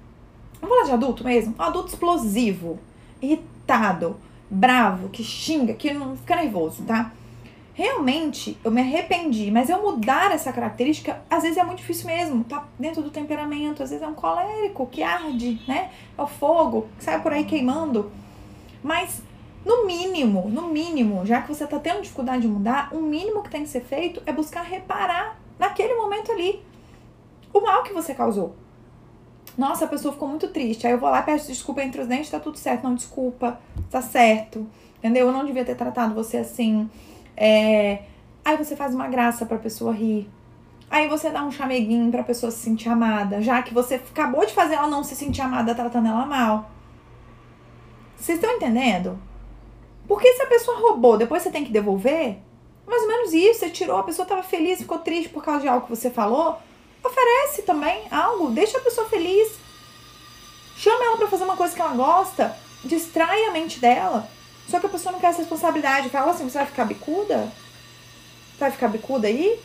Vamos 0.61 0.77
falar 0.77 0.87
de 0.87 0.93
adulto 0.93 1.25
mesmo? 1.25 1.53
Um 1.59 1.63
adulto 1.63 1.89
explosivo 1.89 2.79
irritado, 3.21 4.21
bravo, 4.51 5.09
que 5.09 5.23
xinga, 5.23 5.75
que 5.75 5.93
não 5.93 6.17
fica 6.17 6.37
nervoso, 6.37 6.83
tá? 6.85 7.13
Realmente, 7.75 8.57
eu 8.65 8.71
me 8.71 8.81
arrependi, 8.81 9.51
mas 9.51 9.69
eu 9.69 9.83
mudar 9.83 10.33
essa 10.33 10.51
característica, 10.51 11.21
às 11.29 11.43
vezes 11.43 11.59
é 11.59 11.65
muito 11.65 11.79
difícil 11.79 12.07
mesmo, 12.07 12.43
tá 12.43 12.67
dentro 12.79 13.03
do 13.03 13.11
temperamento, 13.11 13.83
às 13.83 13.91
vezes 13.91 14.03
é 14.03 14.09
um 14.09 14.15
colérico 14.15 14.87
que 14.87 15.03
arde, 15.03 15.61
né? 15.69 15.91
É 16.17 16.23
o 16.23 16.27
fogo 16.27 16.89
que 16.97 17.05
sai 17.05 17.21
por 17.21 17.33
aí 17.33 17.45
queimando. 17.45 18.11
Mas, 18.83 19.21
no 19.63 19.87
mínimo, 19.87 20.49
no 20.49 20.69
mínimo, 20.69 21.27
já 21.27 21.43
que 21.43 21.49
você 21.49 21.67
tá 21.67 21.79
tendo 21.79 22.01
dificuldade 22.01 22.43
de 22.43 22.49
mudar, 22.49 22.89
o 22.93 23.01
mínimo 23.01 23.43
que 23.43 23.51
tem 23.51 23.63
que 23.63 23.69
ser 23.69 23.83
feito 23.83 24.23
é 24.25 24.33
buscar 24.33 24.63
reparar 24.63 25.39
naquele 25.59 25.95
momento 25.97 26.33
ali 26.33 26.63
o 27.53 27.61
mal 27.61 27.83
que 27.83 27.93
você 27.93 28.15
causou. 28.15 28.55
Nossa, 29.57 29.87
a 29.87 29.89
pessoa 29.89 30.13
ficou 30.13 30.29
muito 30.29 30.49
triste. 30.49 30.87
Aí 30.87 30.93
eu 30.93 30.99
vou 30.99 31.09
lá, 31.09 31.23
peço 31.23 31.47
desculpa 31.49 31.83
entre 31.83 32.01
os 32.01 32.07
dentes, 32.07 32.31
tá 32.31 32.39
tudo 32.39 32.59
certo. 32.59 32.85
Não, 32.85 32.95
desculpa, 32.95 33.59
tá 33.91 34.03
certo. 34.03 34.67
Entendeu? 34.99 35.27
Eu 35.27 35.33
não 35.33 35.45
devia 35.45 35.65
ter 35.65 35.75
tratado 35.75 36.15
você 36.15 36.37
assim. 36.37 36.91
É... 37.37 38.03
Aí 38.45 38.57
você 38.57 38.77
faz 38.77 38.95
uma 38.95 39.09
graça 39.09 39.47
pra 39.47 39.59
pessoa 39.59 39.93
rir. 39.93 40.29
Aí 40.91 41.09
você 41.09 41.31
dá 41.31 41.43
um 41.43 41.51
chameguinho 41.51 42.11
pra 42.11 42.23
pessoa 42.23 42.53
se 42.53 42.59
sentir 42.59 42.89
amada. 42.89 43.41
Já 43.41 43.63
que 43.63 43.75
você 43.75 43.97
acabou 43.97 44.45
de 44.47 44.53
fazer 44.53 44.75
ela 44.75 44.87
não 44.87 45.03
se 45.03 45.17
sentir 45.17 45.41
amada 45.41 45.75
tratando 45.75 46.09
ela 46.09 46.27
mal. 46.27 46.71
Vocês 48.17 48.39
estão 48.39 48.55
entendendo? 48.55 49.19
Porque 50.07 50.33
se 50.33 50.43
a 50.43 50.47
pessoa 50.47 50.79
roubou, 50.79 51.19
depois 51.19 51.43
você 51.43 51.51
tem 51.51 51.65
que 51.65 51.73
devolver? 51.73 52.39
Mais 52.87 53.03
ou 53.03 53.09
menos 53.09 53.33
isso. 53.33 53.61
Você 53.61 53.71
tirou, 53.71 53.99
a 53.99 54.05
pessoa 54.05 54.27
tava 54.27 54.43
feliz, 54.43 54.79
ficou 54.79 54.99
triste 54.99 55.29
por 55.29 55.43
causa 55.43 55.63
de 55.63 55.69
algo 55.69 55.87
que 55.87 55.91
você 55.91 56.11
falou. 56.11 56.57
Oferece 57.03 57.63
também 57.63 58.05
algo, 58.11 58.51
deixa 58.51 58.79
a 58.79 58.83
pessoa 58.83 59.09
feliz. 59.09 59.53
Chama 60.77 61.05
ela 61.05 61.17
para 61.17 61.29
fazer 61.29 61.45
uma 61.45 61.57
coisa 61.57 61.75
que 61.75 61.81
ela 61.81 61.95
gosta, 61.95 62.57
distrai 62.85 63.45
a 63.45 63.53
mente 63.53 63.79
dela. 63.79 64.29
Só 64.69 64.81
que 64.81 64.87
a 64.87 64.89
pessoa 64.89 65.13
não 65.13 65.21
quer 65.21 65.29
essa 65.29 65.39
responsabilidade. 65.39 66.11
Fala 66.11 66.33
assim: 66.33 66.49
você 66.49 66.59
vai 66.59 66.67
ficar 66.67 66.85
bicuda? 66.85 67.53
Vai 68.59 68.71
ficar 68.71 68.89
bicuda 68.89 69.29
aí? 69.29 69.59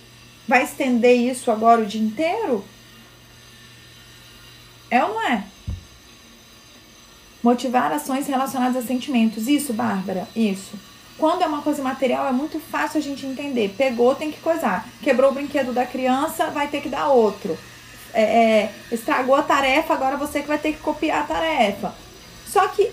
Vai 0.48 0.64
estender 0.64 1.16
isso 1.16 1.52
agora 1.52 1.82
o 1.82 1.86
dia 1.86 2.02
inteiro? 2.02 2.64
É 4.90 5.04
ou 5.04 5.14
não 5.14 5.28
é? 5.28 5.46
Motivar 7.42 7.92
ações 7.92 8.28
relacionadas 8.28 8.84
a 8.84 8.88
sentimentos. 8.88 9.48
Isso, 9.48 9.74
Bárbara? 9.74 10.28
Isso. 10.36 10.78
Quando 11.22 11.44
é 11.44 11.46
uma 11.46 11.62
coisa 11.62 11.84
material, 11.84 12.26
é 12.26 12.32
muito 12.32 12.60
fácil 12.60 12.98
a 12.98 13.02
gente 13.02 13.28
entender. 13.28 13.76
Pegou, 13.78 14.16
tem 14.16 14.32
que 14.32 14.42
coisar. 14.42 14.88
Quebrou 15.04 15.30
o 15.30 15.34
brinquedo 15.36 15.72
da 15.72 15.86
criança, 15.86 16.50
vai 16.50 16.68
ter 16.68 16.82
que 16.82 16.90
dar 16.90 17.10
outro. 17.10 17.56
É, 18.12 18.24
é, 18.24 18.74
estragou 18.92 19.36
a 19.36 19.44
tarefa, 19.44 19.94
agora 19.94 20.18
você 20.18 20.42
que 20.42 20.48
vai 20.48 20.58
ter 20.58 20.74
que 20.74 20.80
copiar 20.80 21.22
a 21.22 21.28
tarefa. 21.28 21.94
Só 22.48 22.68
que 22.70 22.92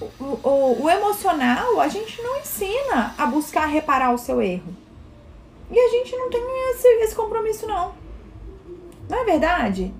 o, 0.00 0.24
o, 0.24 0.82
o 0.82 0.90
emocional, 0.90 1.80
a 1.80 1.86
gente 1.86 2.20
não 2.20 2.40
ensina 2.40 3.14
a 3.16 3.24
buscar 3.26 3.66
reparar 3.66 4.12
o 4.12 4.18
seu 4.18 4.42
erro. 4.42 4.74
E 5.70 5.78
a 5.78 5.88
gente 5.90 6.16
não 6.16 6.28
tem 6.28 6.42
esse, 6.72 6.88
esse 7.04 7.14
compromisso, 7.14 7.68
não. 7.68 7.94
Não 9.08 9.16
é 9.16 9.24
verdade? 9.24 9.94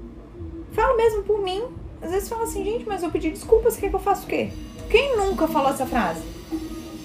Falo 0.72 0.96
mesmo 0.96 1.22
por 1.22 1.40
mim. 1.40 1.62
Às 2.02 2.11
vezes 2.11 2.28
fala 2.28 2.42
assim, 2.42 2.64
gente, 2.64 2.85
mas 2.85 3.04
eu 3.04 3.12
pedi 3.12 3.30
desculpa, 3.30 3.70
você 3.70 3.80
quer 3.80 3.90
que 3.90 3.94
eu 3.94 4.00
faça 4.00 4.24
o 4.24 4.26
quê? 4.26 4.50
Quem 4.90 5.16
nunca 5.16 5.46
falou 5.46 5.70
essa 5.70 5.87
frase? 5.87 6.39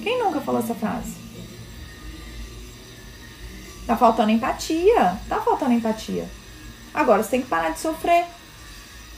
Quem 0.06 0.20
nunca 0.20 0.40
falou 0.40 0.62
essa 0.62 0.76
frase? 0.76 1.16
Tá 3.88 3.98
faltando 3.98 4.30
empatia. 4.30 5.18
Tá 5.28 5.42
faltando 5.42 5.74
empatia. 5.74 6.30
Agora 6.94 7.24
você 7.24 7.32
tem 7.32 7.42
que 7.42 7.48
parar 7.48 7.72
de 7.72 7.80
sofrer. 7.80 8.26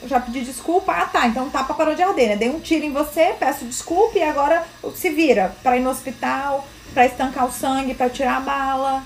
Eu 0.02 0.08
já 0.08 0.18
pedi 0.18 0.46
desculpa. 0.46 0.94
Ah, 0.94 1.06
tá. 1.06 1.28
Então 1.28 1.48
o 1.48 1.50
tapa 1.50 1.74
parou 1.74 1.94
de 1.94 2.02
arder, 2.02 2.30
né? 2.30 2.36
Dei 2.38 2.50
um 2.50 2.62
tiro 2.62 2.86
em 2.86 2.94
você, 2.94 3.36
peço 3.38 3.66
desculpa 3.66 4.18
e 4.18 4.24
agora 4.24 4.66
se 4.96 5.10
vira 5.10 5.54
para 5.62 5.76
ir 5.76 5.82
no 5.82 5.90
hospital, 5.90 6.66
para 6.94 7.06
estancar 7.06 7.46
o 7.46 7.52
sangue, 7.52 7.94
para 7.94 8.10
tirar 8.10 8.38
a 8.38 8.40
bala. 8.40 9.04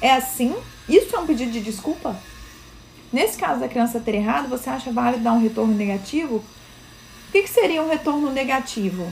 É 0.00 0.10
assim? 0.10 0.52
Isso 0.88 1.14
é 1.14 1.18
um 1.20 1.26
pedido 1.26 1.52
de 1.52 1.60
desculpa? 1.60 2.16
Nesse 3.12 3.38
caso 3.38 3.60
da 3.60 3.68
criança 3.68 4.00
ter 4.00 4.16
errado, 4.16 4.48
você 4.48 4.68
acha 4.68 4.90
válido 4.90 5.22
dar 5.22 5.34
um 5.34 5.42
retorno 5.42 5.76
negativo? 5.76 6.38
O 6.38 6.44
que, 7.30 7.42
que 7.42 7.50
seria 7.50 7.84
um 7.84 7.88
retorno 7.88 8.32
negativo? 8.32 9.08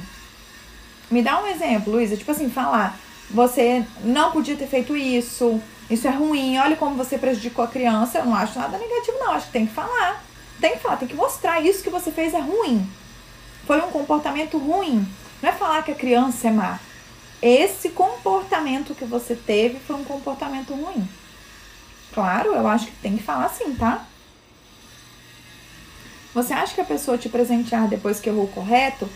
Me 1.11 1.23
dá 1.23 1.43
um 1.43 1.47
exemplo, 1.47 1.93
Luísa. 1.93 2.17
Tipo 2.17 2.31
assim, 2.31 2.49
falar, 2.49 2.99
você 3.31 3.85
não 4.03 4.31
podia 4.31 4.57
ter 4.57 4.67
feito 4.67 4.97
isso, 4.97 5.61
isso 5.91 6.07
é 6.07 6.11
ruim, 6.11 6.59
olha 6.59 6.77
como 6.77 6.95
você 6.95 7.19
prejudicou 7.19 7.65
a 7.65 7.69
criança. 7.69 8.19
Eu 8.19 8.27
não 8.27 8.35
acho 8.35 8.59
nada 8.59 8.79
negativo, 8.79 9.19
não. 9.19 9.33
Acho 9.33 9.47
que 9.47 9.53
tem 9.53 9.67
que 9.67 9.75
falar. 9.75 10.23
Tem 10.61 10.73
que 10.73 10.79
falar, 10.79 10.97
tem 10.97 11.09
que 11.09 11.17
mostrar 11.17 11.61
isso 11.61 11.83
que 11.83 11.91
você 11.91 12.13
fez 12.13 12.35
é 12.35 12.41
ruim. 12.41 12.89
Foi 13.67 13.79
um 13.79 13.91
comportamento 13.91 14.59
ruim. 14.59 15.07
Não 15.43 15.49
é 15.49 15.53
falar 15.53 15.83
que 15.83 15.91
a 15.91 15.95
criança 15.95 16.49
é 16.49 16.51
má. 16.51 16.79
Esse 17.43 17.89
comportamento 17.91 18.95
que 18.95 19.05
você 19.05 19.35
teve 19.35 19.79
foi 19.79 19.97
um 19.97 20.05
comportamento 20.05 20.75
ruim. 20.75 21.09
Claro, 22.13 22.55
eu 22.55 22.67
acho 22.67 22.87
que 22.87 22.93
tem 22.97 23.17
que 23.17 23.23
falar 23.23 23.47
assim, 23.47 23.75
tá? 23.75 24.05
Você 26.35 26.53
acha 26.53 26.75
que 26.75 26.81
a 26.81 26.85
pessoa 26.85 27.17
te 27.17 27.29
presentear 27.29 27.89
depois 27.89 28.21
que 28.21 28.29
errou 28.29 28.47
correto 28.49 29.09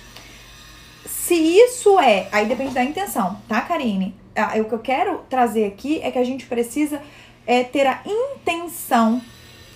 se 1.06 1.34
isso 1.34 1.98
é, 2.00 2.28
aí 2.32 2.46
depende 2.46 2.74
da 2.74 2.84
intenção, 2.84 3.38
tá, 3.48 3.60
Karine? 3.60 4.14
Ah, 4.36 4.54
o 4.58 4.64
que 4.64 4.72
eu 4.72 4.78
quero 4.78 5.18
trazer 5.28 5.66
aqui 5.66 6.00
é 6.02 6.10
que 6.10 6.18
a 6.18 6.24
gente 6.24 6.46
precisa 6.46 7.00
é, 7.46 7.62
ter 7.62 7.86
a 7.86 8.00
intenção 8.04 9.20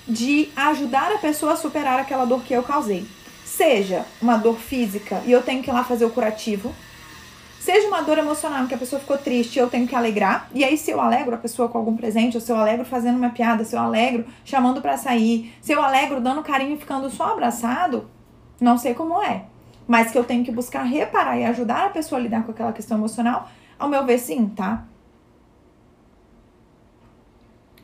de 0.06 0.48
ajudar 0.56 1.12
a 1.12 1.18
pessoa 1.18 1.52
a 1.52 1.56
superar 1.56 2.00
aquela 2.00 2.24
dor 2.24 2.42
que 2.42 2.54
eu 2.54 2.62
causei. 2.62 3.06
Seja 3.44 4.04
uma 4.20 4.36
dor 4.36 4.56
física 4.56 5.22
e 5.26 5.32
eu 5.32 5.42
tenho 5.42 5.62
que 5.62 5.70
ir 5.70 5.72
lá 5.72 5.84
fazer 5.84 6.04
o 6.04 6.10
curativo, 6.10 6.74
seja 7.60 7.86
uma 7.88 8.00
dor 8.00 8.16
emocional 8.16 8.66
que 8.66 8.74
a 8.74 8.78
pessoa 8.78 8.98
ficou 8.98 9.18
triste 9.18 9.56
e 9.56 9.58
eu 9.58 9.68
tenho 9.68 9.86
que 9.86 9.94
alegrar. 9.94 10.48
E 10.54 10.64
aí, 10.64 10.78
se 10.78 10.90
eu 10.90 11.00
alegro 11.00 11.34
a 11.34 11.38
pessoa 11.38 11.68
com 11.68 11.76
algum 11.76 11.96
presente, 11.96 12.36
ou 12.36 12.40
se 12.40 12.50
eu 12.50 12.56
alegro 12.56 12.84
fazendo 12.84 13.16
uma 13.16 13.30
piada, 13.30 13.64
se 13.64 13.76
eu 13.76 13.80
alegro 13.80 14.24
chamando 14.44 14.80
para 14.80 14.96
sair, 14.96 15.52
se 15.60 15.72
eu 15.72 15.82
alegro 15.82 16.20
dando 16.20 16.42
carinho 16.42 16.74
e 16.74 16.78
ficando 16.78 17.10
só 17.10 17.32
abraçado, 17.32 18.08
não 18.60 18.78
sei 18.78 18.94
como 18.94 19.22
é. 19.22 19.44
Mas 19.88 20.10
que 20.10 20.18
eu 20.18 20.22
tenho 20.22 20.44
que 20.44 20.52
buscar 20.52 20.82
reparar 20.82 21.38
e 21.38 21.44
ajudar 21.46 21.86
a 21.86 21.90
pessoa 21.90 22.20
a 22.20 22.22
lidar 22.22 22.44
com 22.44 22.50
aquela 22.50 22.74
questão 22.74 22.98
emocional, 22.98 23.48
ao 23.78 23.88
meu 23.88 24.04
ver, 24.04 24.18
sim, 24.18 24.46
tá? 24.48 24.84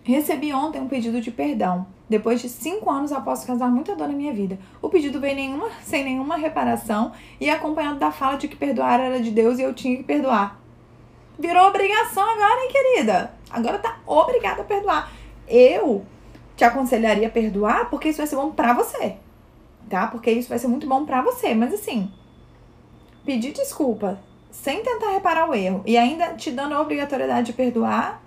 Recebi 0.03 0.53
ontem 0.53 0.83
um 0.83 0.87
pedido 0.87 1.19
de 1.19 1.31
perdão. 1.31 1.87
Depois 2.07 2.43
de 2.43 2.51
cinco 2.51 2.91
anos 2.91 3.11
após 3.11 3.47
causar 3.47 3.69
muita 3.69 3.97
dor 3.97 4.09
na 4.09 4.15
minha 4.15 4.35
vida. 4.35 4.59
O 4.83 4.91
pedido 4.91 5.19
veio 5.19 5.35
nenhuma, 5.35 5.71
sem 5.83 6.05
nenhuma 6.05 6.37
reparação 6.37 7.13
e 7.41 7.49
acompanhado 7.49 7.99
da 7.99 8.11
fala 8.11 8.37
de 8.37 8.47
que 8.47 8.55
perdoar 8.55 9.01
era 9.01 9.19
de 9.19 9.31
Deus 9.31 9.59
e 9.59 9.63
eu 9.63 9.73
tinha 9.73 9.97
que 9.97 10.03
perdoar. 10.03 10.61
Virou 11.39 11.67
obrigação 11.67 12.23
agora, 12.23 12.61
hein, 12.61 12.71
querida? 12.71 13.33
Agora 13.51 13.79
tá 13.79 13.97
obrigada 14.07 14.61
a 14.61 14.65
perdoar. 14.65 15.11
Eu 15.49 16.05
te 16.55 16.65
aconselharia 16.65 17.29
a 17.29 17.31
perdoar 17.31 17.89
porque 17.89 18.11
isso 18.11 18.19
vai 18.19 18.27
ser 18.27 18.37
bom 18.37 18.51
pra 18.51 18.75
você. 18.75 19.17
Tá? 19.89 20.07
Porque 20.07 20.31
isso 20.31 20.49
vai 20.49 20.59
ser 20.59 20.69
muito 20.69 20.89
bom 20.89 21.05
pra 21.05 21.23
você. 21.23 21.55
Mas 21.55 21.73
assim, 21.75 22.11
pedir 23.25 23.53
desculpa 23.53 24.19
sem 24.51 24.83
tentar 24.83 25.11
reparar 25.11 25.49
o 25.49 25.55
erro 25.55 25.83
e 25.85 25.97
ainda 25.97 26.35
te 26.35 26.51
dando 26.51 26.75
a 26.75 26.81
obrigatoriedade 26.81 27.49
de 27.49 27.53
perdoar 27.53 28.25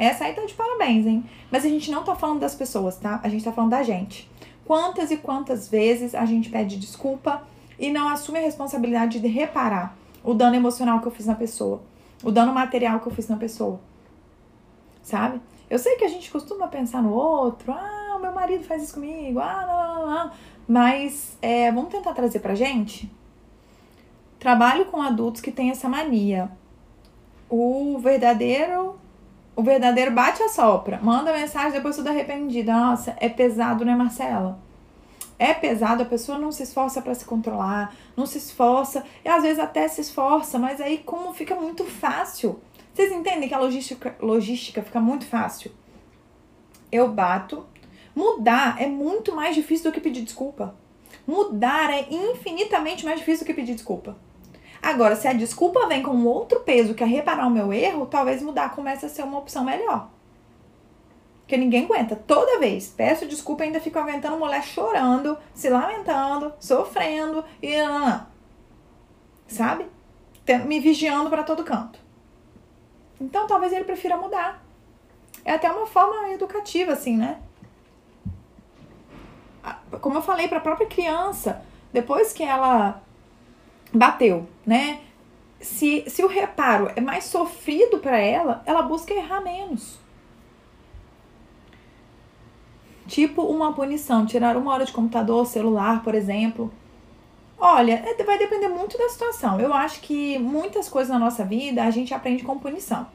essa 0.00 0.24
aí 0.24 0.32
tá 0.32 0.42
de 0.46 0.54
parabéns, 0.54 1.06
hein? 1.06 1.22
Mas 1.50 1.62
a 1.62 1.68
gente 1.68 1.90
não 1.90 2.02
tá 2.02 2.14
falando 2.14 2.40
das 2.40 2.54
pessoas, 2.54 2.96
tá? 2.96 3.20
A 3.22 3.28
gente 3.28 3.44
tá 3.44 3.52
falando 3.52 3.72
da 3.72 3.82
gente. 3.82 4.30
Quantas 4.64 5.10
e 5.10 5.18
quantas 5.18 5.68
vezes 5.68 6.14
a 6.14 6.24
gente 6.24 6.48
pede 6.48 6.78
desculpa 6.78 7.42
e 7.78 7.90
não 7.90 8.08
assume 8.08 8.38
a 8.38 8.42
responsabilidade 8.42 9.20
de 9.20 9.28
reparar 9.28 9.94
o 10.24 10.32
dano 10.32 10.56
emocional 10.56 11.00
que 11.00 11.06
eu 11.06 11.12
fiz 11.12 11.26
na 11.26 11.34
pessoa, 11.34 11.82
o 12.24 12.30
dano 12.30 12.50
material 12.50 13.00
que 13.00 13.08
eu 13.08 13.12
fiz 13.12 13.28
na 13.28 13.36
pessoa. 13.36 13.78
Sabe? 15.02 15.38
Eu 15.68 15.78
sei 15.78 15.96
que 15.96 16.04
a 16.04 16.08
gente 16.08 16.30
costuma 16.30 16.66
pensar 16.68 17.02
no 17.02 17.12
outro, 17.12 17.70
ah, 17.70 18.14
o 18.16 18.20
meu 18.20 18.32
marido 18.32 18.64
faz 18.64 18.82
isso 18.82 18.94
comigo, 18.94 19.38
ah, 19.38 19.66
não, 19.66 20.06
não, 20.06 20.14
não. 20.14 20.30
Mas 20.70 21.36
é, 21.42 21.72
vamos 21.72 21.90
tentar 21.90 22.12
trazer 22.12 22.38
pra 22.38 22.54
gente? 22.54 23.10
Trabalho 24.38 24.84
com 24.84 25.02
adultos 25.02 25.40
que 25.40 25.50
têm 25.50 25.68
essa 25.70 25.88
mania. 25.88 26.48
O 27.48 27.98
verdadeiro 27.98 28.96
o 29.56 29.64
verdadeiro 29.64 30.12
bate 30.12 30.40
a 30.44 30.48
sopra. 30.48 31.00
Manda 31.02 31.32
mensagem 31.32 31.72
depois 31.72 31.96
tudo 31.96 32.08
arrependida. 32.08 32.72
Nossa, 32.72 33.16
é 33.18 33.28
pesado, 33.28 33.84
né, 33.84 33.96
Marcela? 33.96 34.60
É 35.36 35.52
pesado, 35.52 36.04
a 36.04 36.06
pessoa 36.06 36.38
não 36.38 36.52
se 36.52 36.62
esforça 36.62 37.02
para 37.02 37.16
se 37.16 37.24
controlar, 37.24 37.92
não 38.16 38.24
se 38.24 38.38
esforça, 38.38 39.04
e 39.24 39.28
às 39.28 39.42
vezes 39.42 39.58
até 39.58 39.88
se 39.88 40.00
esforça, 40.00 40.56
mas 40.56 40.80
aí 40.80 40.98
como 40.98 41.34
fica 41.34 41.56
muito 41.56 41.84
fácil. 41.84 42.60
Vocês 42.94 43.10
entendem 43.10 43.48
que 43.48 43.54
a 43.54 43.58
logística, 43.58 44.14
logística 44.20 44.84
fica 44.84 45.00
muito 45.00 45.26
fácil? 45.26 45.72
Eu 46.92 47.08
bato. 47.08 47.66
Mudar 48.20 48.76
é 48.78 48.86
muito 48.86 49.34
mais 49.34 49.54
difícil 49.54 49.90
do 49.90 49.94
que 49.94 50.00
pedir 50.00 50.20
desculpa. 50.20 50.74
Mudar 51.26 51.90
é 51.90 52.06
infinitamente 52.10 53.02
mais 53.02 53.18
difícil 53.18 53.44
do 53.44 53.46
que 53.46 53.54
pedir 53.54 53.74
desculpa. 53.74 54.14
Agora, 54.82 55.16
se 55.16 55.26
a 55.26 55.32
desculpa 55.32 55.86
vem 55.86 56.02
com 56.02 56.26
outro 56.26 56.60
peso 56.60 56.92
que 56.92 57.02
é 57.02 57.06
reparar 57.06 57.46
o 57.46 57.50
meu 57.50 57.72
erro, 57.72 58.04
talvez 58.04 58.42
mudar 58.42 58.74
comece 58.74 59.06
a 59.06 59.08
ser 59.08 59.22
uma 59.22 59.38
opção 59.38 59.64
melhor. 59.64 60.10
Porque 61.40 61.56
ninguém 61.56 61.86
aguenta. 61.86 62.14
Toda 62.14 62.58
vez 62.58 62.92
peço 62.94 63.24
desculpa 63.24 63.64
e 63.64 63.68
ainda 63.68 63.80
fico 63.80 63.98
aguentando 63.98 64.36
mulher 64.36 64.62
chorando, 64.62 65.38
se 65.54 65.70
lamentando, 65.70 66.52
sofrendo 66.60 67.42
e. 67.62 67.72
Sabe? 69.48 69.86
Me 70.66 70.78
vigiando 70.78 71.30
para 71.30 71.42
todo 71.42 71.64
canto. 71.64 71.98
Então 73.18 73.46
talvez 73.46 73.72
ele 73.72 73.84
prefira 73.84 74.18
mudar. 74.18 74.62
É 75.42 75.52
até 75.52 75.70
uma 75.70 75.86
forma 75.86 76.28
educativa, 76.28 76.92
assim, 76.92 77.16
né? 77.16 77.40
Como 80.00 80.18
eu 80.18 80.22
falei 80.22 80.48
para 80.48 80.58
a 80.58 80.62
própria 80.62 80.86
criança, 80.86 81.62
depois 81.92 82.32
que 82.32 82.42
ela 82.42 83.02
bateu, 83.92 84.48
né? 84.64 85.00
Se, 85.60 86.04
se 86.06 86.24
o 86.24 86.28
reparo 86.28 86.90
é 86.96 87.00
mais 87.00 87.24
sofrido 87.24 87.98
para 87.98 88.18
ela, 88.18 88.62
ela 88.64 88.82
busca 88.82 89.12
errar 89.12 89.40
menos. 89.40 89.98
Tipo 93.06 93.42
uma 93.42 93.72
punição, 93.72 94.24
tirar 94.24 94.56
uma 94.56 94.72
hora 94.72 94.84
de 94.84 94.92
computador, 94.92 95.44
celular, 95.46 96.02
por 96.02 96.14
exemplo. 96.14 96.72
Olha, 97.58 98.02
é, 98.06 98.22
vai 98.24 98.38
depender 98.38 98.68
muito 98.68 98.96
da 98.96 99.08
situação. 99.08 99.60
Eu 99.60 99.74
acho 99.74 100.00
que 100.00 100.38
muitas 100.38 100.88
coisas 100.88 101.12
na 101.12 101.18
nossa 101.18 101.44
vida 101.44 101.82
a 101.84 101.90
gente 101.90 102.14
aprende 102.14 102.42
com 102.42 102.58
punição. 102.58 103.06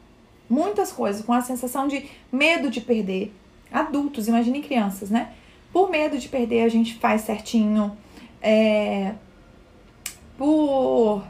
Muitas 0.47 0.91
coisas, 0.91 1.25
com 1.25 1.33
a 1.33 1.41
sensação 1.41 1.87
de 1.87 2.09
medo 2.31 2.69
de 2.69 2.81
perder. 2.81 3.33
Adultos, 3.71 4.27
imaginem 4.27 4.61
crianças, 4.61 5.09
né? 5.09 5.33
Por 5.75 5.89
medo 5.89 6.17
de 6.17 6.29
perder, 6.29 6.63
a 6.63 6.69
gente 6.69 6.93
faz 6.93 7.23
certinho. 7.23 7.97
É, 8.41 9.13
por 10.37 11.21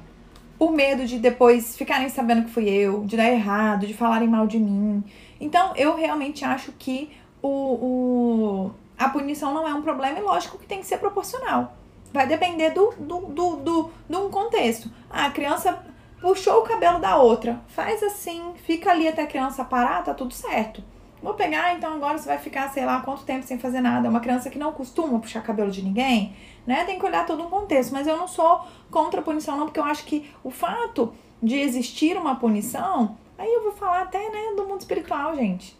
por 0.55 0.71
medo 0.71 1.03
de 1.03 1.17
depois 1.17 1.75
ficarem 1.75 2.09
sabendo 2.09 2.43
que 2.43 2.51
fui 2.51 2.69
eu, 2.69 3.03
de 3.05 3.17
dar 3.17 3.27
errado, 3.27 3.87
de 3.87 3.95
falarem 3.95 4.27
mal 4.27 4.45
de 4.45 4.59
mim. 4.59 5.03
Então, 5.41 5.75
eu 5.75 5.95
realmente 5.95 6.45
acho 6.45 6.71
que 6.73 7.09
o, 7.41 7.49
o, 7.49 8.71
a 8.95 9.09
punição 9.09 9.51
não 9.51 9.67
é 9.67 9.73
um 9.73 9.81
problema 9.81 10.19
e 10.19 10.21
lógico 10.21 10.59
que 10.59 10.67
tem 10.67 10.79
que 10.79 10.85
ser 10.85 10.99
proporcional. 10.99 11.75
Vai 12.13 12.27
depender 12.27 12.69
do, 12.69 12.93
do, 12.99 13.21
do, 13.21 13.55
do, 13.55 13.91
de 14.07 14.15
um 14.15 14.29
contexto. 14.29 14.91
Ah, 15.09 15.25
a 15.25 15.31
criança 15.31 15.83
puxou 16.21 16.59
o 16.59 16.67
cabelo 16.67 16.99
da 16.99 17.17
outra. 17.17 17.59
Faz 17.69 18.03
assim, 18.03 18.53
fica 18.63 18.91
ali 18.91 19.07
até 19.07 19.23
a 19.23 19.27
criança 19.27 19.65
parar, 19.65 20.03
tá 20.03 20.13
tudo 20.13 20.35
certo. 20.35 20.83
Vou 21.21 21.33
pegar, 21.33 21.75
então 21.75 21.93
agora 21.93 22.17
você 22.17 22.27
vai 22.27 22.37
ficar, 22.37 22.69
sei 22.71 22.85
lá, 22.85 23.01
quanto 23.01 23.23
tempo 23.23 23.45
sem 23.45 23.57
fazer 23.57 23.81
nada. 23.81 24.09
Uma 24.09 24.19
criança 24.19 24.49
que 24.49 24.59
não 24.59 24.71
costuma 24.71 25.19
puxar 25.19 25.41
cabelo 25.41 25.71
de 25.71 25.81
ninguém, 25.81 26.35
né? 26.67 26.83
Tem 26.85 26.99
que 26.99 27.05
olhar 27.05 27.25
todo 27.25 27.41
um 27.41 27.49
contexto. 27.49 27.91
Mas 27.91 28.05
eu 28.05 28.17
não 28.17 28.27
sou 28.27 28.65
contra 28.91 29.21
a 29.21 29.23
punição, 29.23 29.57
não, 29.57 29.65
porque 29.65 29.79
eu 29.79 29.85
acho 29.85 30.05
que 30.05 30.29
o 30.43 30.51
fato 30.51 31.13
de 31.41 31.59
existir 31.59 32.17
uma 32.17 32.35
punição, 32.35 33.17
aí 33.37 33.51
eu 33.51 33.63
vou 33.63 33.71
falar 33.71 34.03
até, 34.03 34.29
né, 34.29 34.53
do 34.55 34.67
mundo 34.67 34.81
espiritual, 34.81 35.35
gente. 35.35 35.75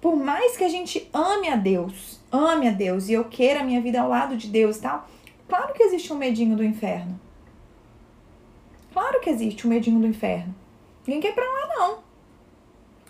Por 0.00 0.16
mais 0.16 0.56
que 0.56 0.64
a 0.64 0.68
gente 0.68 1.08
ame 1.12 1.48
a 1.48 1.56
Deus, 1.56 2.20
ame 2.30 2.68
a 2.68 2.72
Deus 2.72 3.08
e 3.08 3.14
eu 3.14 3.24
queira 3.24 3.60
a 3.60 3.64
minha 3.64 3.80
vida 3.80 4.00
ao 4.00 4.08
lado 4.08 4.36
de 4.36 4.48
Deus 4.48 4.76
e 4.76 4.82
tal, 4.82 5.08
claro 5.48 5.72
que 5.72 5.82
existe 5.82 6.12
um 6.12 6.16
medinho 6.16 6.56
do 6.56 6.64
inferno. 6.64 7.18
Claro 8.92 9.20
que 9.20 9.30
existe 9.30 9.66
um 9.66 9.70
medinho 9.70 9.98
do 9.98 10.06
inferno. 10.06 10.54
Ninguém 11.06 11.22
quer 11.22 11.28
ir 11.30 11.34
pra 11.34 11.44
lá, 11.44 11.68
não. 11.76 12.03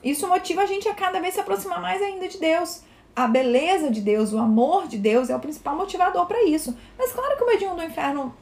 Isso 0.04 0.28
motiva 0.28 0.62
a 0.62 0.66
gente 0.66 0.88
a 0.88 0.94
cada 0.94 1.20
vez 1.20 1.34
se 1.34 1.40
aproximar 1.40 1.80
mais 1.80 2.00
ainda 2.02 2.28
de 2.28 2.38
Deus 2.38 2.82
a 3.16 3.28
beleza 3.28 3.90
de 3.90 4.00
Deus, 4.00 4.32
o 4.32 4.38
amor 4.38 4.88
de 4.88 4.98
Deus 4.98 5.30
é 5.30 5.36
o 5.36 5.40
principal 5.40 5.76
motivador 5.76 6.26
para 6.26 6.42
isso. 6.44 6.76
Mas 6.98 7.12
claro 7.12 7.36
que 7.36 7.44
o 7.44 7.46
medinho 7.46 7.74
do 7.74 7.82
inferno 7.82 8.34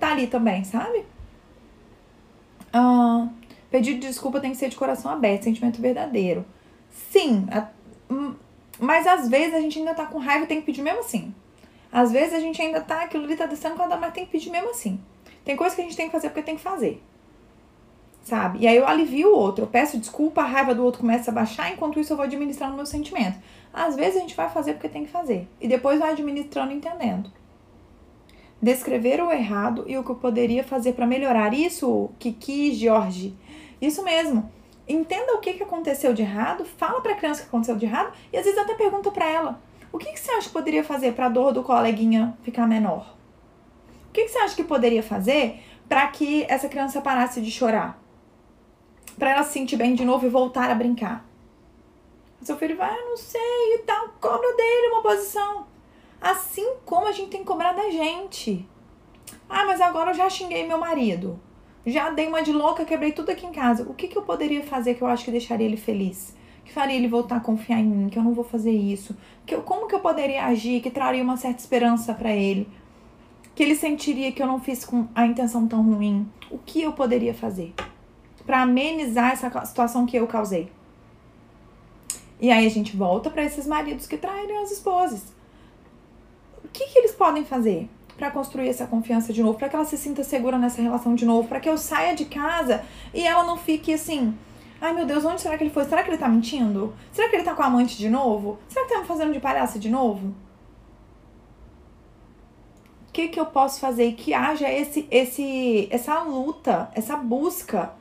tá 0.00 0.12
ali 0.12 0.26
também, 0.26 0.64
sabe? 0.64 1.04
Ah, 2.72 3.28
pedido 3.70 4.00
de 4.00 4.06
desculpa 4.06 4.40
tem 4.40 4.52
que 4.52 4.56
ser 4.56 4.70
de 4.70 4.76
coração 4.76 5.10
aberto, 5.10 5.44
sentimento 5.44 5.80
verdadeiro. 5.80 6.46
Sim, 7.10 7.46
a, 7.50 7.68
mas 8.78 9.06
às 9.06 9.28
vezes 9.28 9.54
a 9.54 9.60
gente 9.60 9.78
ainda 9.78 9.94
tá 9.94 10.06
com 10.06 10.18
raiva 10.18 10.44
e 10.44 10.48
tem 10.48 10.60
que 10.60 10.66
pedir 10.66 10.82
mesmo 10.82 11.00
assim. 11.00 11.34
Às 11.92 12.10
vezes 12.10 12.34
a 12.34 12.40
gente 12.40 12.60
ainda 12.60 12.80
tá, 12.80 13.02
aquilo 13.02 13.24
ali 13.24 13.36
tá 13.36 13.46
descendo 13.46 13.76
quando 13.76 13.98
mas 14.00 14.12
tem 14.14 14.24
que 14.24 14.32
pedir 14.32 14.50
mesmo 14.50 14.70
assim. 14.70 14.98
Tem 15.44 15.56
coisa 15.56 15.74
que 15.74 15.82
a 15.82 15.84
gente 15.84 15.96
tem 15.96 16.06
que 16.06 16.12
fazer 16.12 16.30
porque 16.30 16.42
tem 16.42 16.56
que 16.56 16.62
fazer 16.62 17.02
sabe? 18.26 18.58
E 18.58 18.66
aí 18.66 18.76
eu 18.76 18.84
alivio 18.84 19.32
o 19.32 19.38
outro, 19.38 19.62
eu 19.62 19.68
peço 19.68 19.96
desculpa, 19.98 20.42
a 20.42 20.44
raiva 20.44 20.74
do 20.74 20.84
outro 20.84 21.00
começa 21.00 21.30
a 21.30 21.34
baixar, 21.34 21.72
enquanto 21.72 22.00
isso 22.00 22.12
eu 22.12 22.16
vou 22.16 22.26
administrando 22.26 22.74
meu 22.74 22.84
sentimento. 22.84 23.38
Às 23.72 23.94
vezes 23.94 24.16
a 24.16 24.20
gente 24.20 24.34
vai 24.34 24.48
fazer 24.50 24.72
porque 24.72 24.88
tem 24.88 25.04
que 25.04 25.12
fazer, 25.12 25.48
e 25.60 25.68
depois 25.68 26.00
vai 26.00 26.10
administrando 26.10 26.72
entendendo. 26.72 27.30
Descrever 28.60 29.22
o 29.22 29.30
errado 29.30 29.84
e 29.86 29.96
o 29.96 30.02
que 30.02 30.10
eu 30.10 30.16
poderia 30.16 30.64
fazer 30.64 30.94
para 30.94 31.06
melhorar 31.06 31.54
isso, 31.54 32.10
Kiki, 32.18 32.74
Jorge. 32.74 33.32
Isso 33.80 34.02
mesmo. 34.02 34.50
Entenda 34.88 35.34
o 35.34 35.38
que, 35.38 35.52
que 35.52 35.62
aconteceu 35.62 36.12
de 36.12 36.22
errado, 36.22 36.64
fala 36.64 37.00
para 37.00 37.12
a 37.12 37.16
criança 37.16 37.40
o 37.40 37.44
que 37.44 37.48
aconteceu 37.48 37.76
de 37.76 37.86
errado 37.86 38.12
e 38.32 38.36
às 38.36 38.44
vezes 38.44 38.58
até 38.58 38.74
pergunta 38.74 39.12
para 39.12 39.30
ela: 39.30 39.60
o 39.92 39.98
que, 39.98 40.10
que 40.10 40.18
você 40.18 40.32
acha 40.32 40.48
que 40.48 40.52
poderia 40.52 40.82
fazer 40.82 41.12
para 41.12 41.26
a 41.26 41.28
dor 41.28 41.52
do 41.52 41.62
coleguinha 41.62 42.36
ficar 42.42 42.66
menor? 42.66 43.14
O 44.08 44.12
que, 44.12 44.24
que 44.24 44.28
você 44.30 44.38
acha 44.38 44.56
que 44.56 44.64
poderia 44.64 45.02
fazer 45.02 45.60
para 45.88 46.04
que 46.08 46.44
essa 46.48 46.68
criança 46.68 47.00
parasse 47.00 47.40
de 47.40 47.52
chorar? 47.52 48.04
Para 49.18 49.30
ela 49.30 49.42
se 49.42 49.52
sentir 49.52 49.76
bem 49.76 49.94
de 49.94 50.04
novo 50.04 50.26
e 50.26 50.28
voltar 50.28 50.70
a 50.70 50.74
brincar. 50.74 51.26
Seu 52.42 52.56
filho 52.56 52.76
vai, 52.76 52.90
ah, 52.90 53.04
não 53.08 53.16
sei 53.16 53.74
e 53.74 53.78
tal, 53.78 54.08
cobra 54.20 54.54
dele 54.54 54.88
uma 54.92 55.02
posição. 55.02 55.66
Assim 56.20 56.66
como 56.84 57.06
a 57.06 57.12
gente 57.12 57.30
tem 57.30 57.40
que 57.40 57.46
cobrar 57.46 57.72
da 57.72 57.90
gente. 57.90 58.68
Ah, 59.48 59.64
mas 59.64 59.80
agora 59.80 60.10
eu 60.10 60.14
já 60.14 60.28
xinguei 60.28 60.66
meu 60.66 60.78
marido. 60.78 61.40
Já 61.84 62.10
dei 62.10 62.26
uma 62.26 62.42
de 62.42 62.52
louca, 62.52 62.84
quebrei 62.84 63.12
tudo 63.12 63.30
aqui 63.30 63.46
em 63.46 63.52
casa. 63.52 63.84
O 63.84 63.94
que, 63.94 64.08
que 64.08 64.16
eu 64.18 64.22
poderia 64.22 64.62
fazer 64.62 64.94
que 64.94 65.02
eu 65.02 65.06
acho 65.06 65.24
que 65.24 65.30
deixaria 65.30 65.66
ele 65.66 65.76
feliz? 65.76 66.34
Que 66.64 66.72
faria 66.72 66.96
ele 66.96 67.06
voltar 67.06 67.36
a 67.36 67.40
confiar 67.40 67.78
em 67.78 67.84
mim, 67.84 68.08
que 68.08 68.18
eu 68.18 68.24
não 68.24 68.34
vou 68.34 68.44
fazer 68.44 68.72
isso? 68.72 69.16
Que 69.46 69.54
eu, 69.54 69.62
como 69.62 69.86
que 69.86 69.94
eu 69.94 70.00
poderia 70.00 70.46
agir 70.46 70.80
que 70.80 70.90
traria 70.90 71.22
uma 71.22 71.36
certa 71.36 71.60
esperança 71.60 72.12
para 72.12 72.34
ele? 72.34 72.68
Que 73.54 73.62
ele 73.62 73.76
sentiria 73.76 74.32
que 74.32 74.42
eu 74.42 74.46
não 74.46 74.60
fiz 74.60 74.84
com 74.84 75.06
a 75.14 75.24
intenção 75.26 75.66
tão 75.68 75.80
ruim? 75.82 76.28
O 76.50 76.58
que 76.58 76.82
eu 76.82 76.92
poderia 76.92 77.32
fazer? 77.32 77.72
Para 78.46 78.62
amenizar 78.62 79.32
essa 79.32 79.66
situação 79.66 80.06
que 80.06 80.16
eu 80.16 80.26
causei. 80.26 80.72
E 82.40 82.50
aí 82.50 82.66
a 82.66 82.70
gente 82.70 82.96
volta 82.96 83.28
para 83.28 83.42
esses 83.42 83.66
maridos 83.66 84.06
que 84.06 84.16
traem 84.16 84.56
as 84.58 84.70
esposas. 84.70 85.22
O 86.64 86.68
que, 86.68 86.86
que 86.86 86.98
eles 86.98 87.12
podem 87.12 87.44
fazer? 87.44 87.88
para 88.16 88.30
construir 88.30 88.68
essa 88.68 88.86
confiança 88.86 89.32
de 89.32 89.42
novo, 89.42 89.58
para 89.58 89.68
que 89.68 89.76
ela 89.76 89.84
se 89.84 89.96
sinta 89.96 90.24
segura 90.24 90.58
nessa 90.58 90.80
relação 90.80 91.14
de 91.14 91.24
novo, 91.24 91.48
para 91.48 91.60
que 91.60 91.68
eu 91.68 91.76
saia 91.76 92.14
de 92.14 92.24
casa 92.24 92.82
e 93.12 93.22
ela 93.22 93.44
não 93.44 93.56
fique 93.56 93.92
assim, 93.92 94.34
ai 94.80 94.92
meu 94.94 95.04
Deus, 95.04 95.24
onde 95.24 95.40
será 95.40 95.56
que 95.56 95.64
ele 95.64 95.70
foi? 95.70 95.84
Será 95.84 96.02
que 96.02 96.10
ele 96.10 96.18
tá 96.18 96.28
mentindo? 96.28 96.94
Será 97.12 97.28
que 97.28 97.36
ele 97.36 97.44
tá 97.44 97.54
com 97.54 97.62
a 97.62 97.66
amante 97.66 97.98
de 97.98 98.08
novo? 98.08 98.58
Será 98.68 98.86
que 98.86 98.94
tá 98.94 99.00
me 99.00 99.06
fazendo 99.06 99.32
de 99.32 99.40
palhaça 99.40 99.78
de 99.78 99.90
novo? 99.90 100.34
O 103.08 103.12
que 103.12 103.28
que 103.28 103.40
eu 103.40 103.46
posso 103.46 103.80
fazer 103.80 104.12
que 104.12 104.34
haja 104.34 104.70
esse 104.70 105.06
esse 105.10 105.88
essa 105.90 106.20
luta, 106.20 106.90
essa 106.94 107.16
busca 107.16 107.92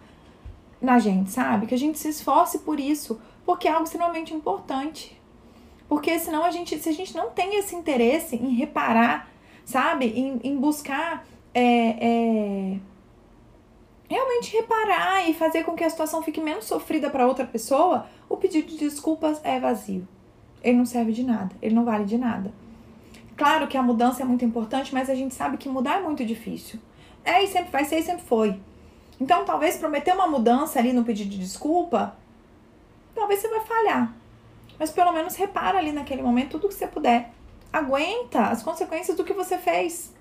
na 0.85 0.99
gente, 0.99 1.31
sabe? 1.31 1.67
Que 1.67 1.75
a 1.75 1.77
gente 1.77 1.99
se 1.99 2.07
esforce 2.07 2.59
por 2.59 2.79
isso, 2.79 3.19
porque 3.45 3.67
é 3.67 3.71
algo 3.71 3.83
extremamente 3.83 4.33
importante. 4.33 5.19
Porque 5.87 6.17
senão 6.19 6.43
a 6.43 6.51
gente, 6.51 6.77
se 6.79 6.89
a 6.89 6.93
gente 6.93 7.15
não 7.15 7.29
tem 7.29 7.57
esse 7.57 7.75
interesse 7.75 8.35
em 8.35 8.55
reparar, 8.55 9.29
sabe? 9.65 10.07
Em, 10.07 10.39
em 10.43 10.57
buscar 10.57 11.25
é, 11.53 11.61
é, 11.63 12.79
realmente 14.09 14.51
reparar 14.53 15.29
e 15.29 15.33
fazer 15.33 15.63
com 15.63 15.73
que 15.73 15.83
a 15.83 15.89
situação 15.89 16.21
fique 16.21 16.41
menos 16.41 16.65
sofrida 16.65 17.09
para 17.09 17.27
outra 17.27 17.45
pessoa, 17.45 18.07
o 18.29 18.37
pedido 18.37 18.67
de 18.67 18.77
desculpas 18.77 19.39
é 19.43 19.59
vazio. 19.59 20.07
Ele 20.63 20.77
não 20.77 20.85
serve 20.85 21.11
de 21.11 21.23
nada, 21.23 21.55
ele 21.61 21.75
não 21.75 21.85
vale 21.85 22.05
de 22.05 22.17
nada. 22.17 22.51
Claro 23.37 23.67
que 23.67 23.77
a 23.77 23.83
mudança 23.83 24.21
é 24.21 24.25
muito 24.25 24.45
importante, 24.45 24.93
mas 24.93 25.09
a 25.09 25.15
gente 25.15 25.33
sabe 25.35 25.57
que 25.57 25.67
mudar 25.67 25.99
é 25.99 26.01
muito 26.01 26.25
difícil. 26.25 26.79
É 27.23 27.43
e 27.43 27.47
sempre 27.47 27.71
vai 27.71 27.83
ser 27.83 27.99
e 27.99 28.03
sempre 28.03 28.23
foi. 28.23 28.59
Então, 29.19 29.45
talvez 29.45 29.77
prometer 29.77 30.13
uma 30.13 30.27
mudança 30.27 30.79
ali 30.79 30.91
no 30.91 31.03
pedido 31.03 31.29
de 31.29 31.37
desculpa, 31.37 32.15
talvez 33.13 33.39
você 33.39 33.49
vai 33.49 33.61
falhar. 33.61 34.13
Mas 34.77 34.91
pelo 34.91 35.11
menos 35.11 35.35
repara 35.35 35.77
ali 35.77 35.91
naquele 35.91 36.21
momento 36.21 36.51
tudo 36.51 36.67
que 36.67 36.73
você 36.73 36.87
puder. 36.87 37.31
Aguenta 37.71 38.47
as 38.47 38.61
consequências 38.61 39.15
do 39.15 39.23
que 39.23 39.33
você 39.33 39.57
fez. 39.57 40.13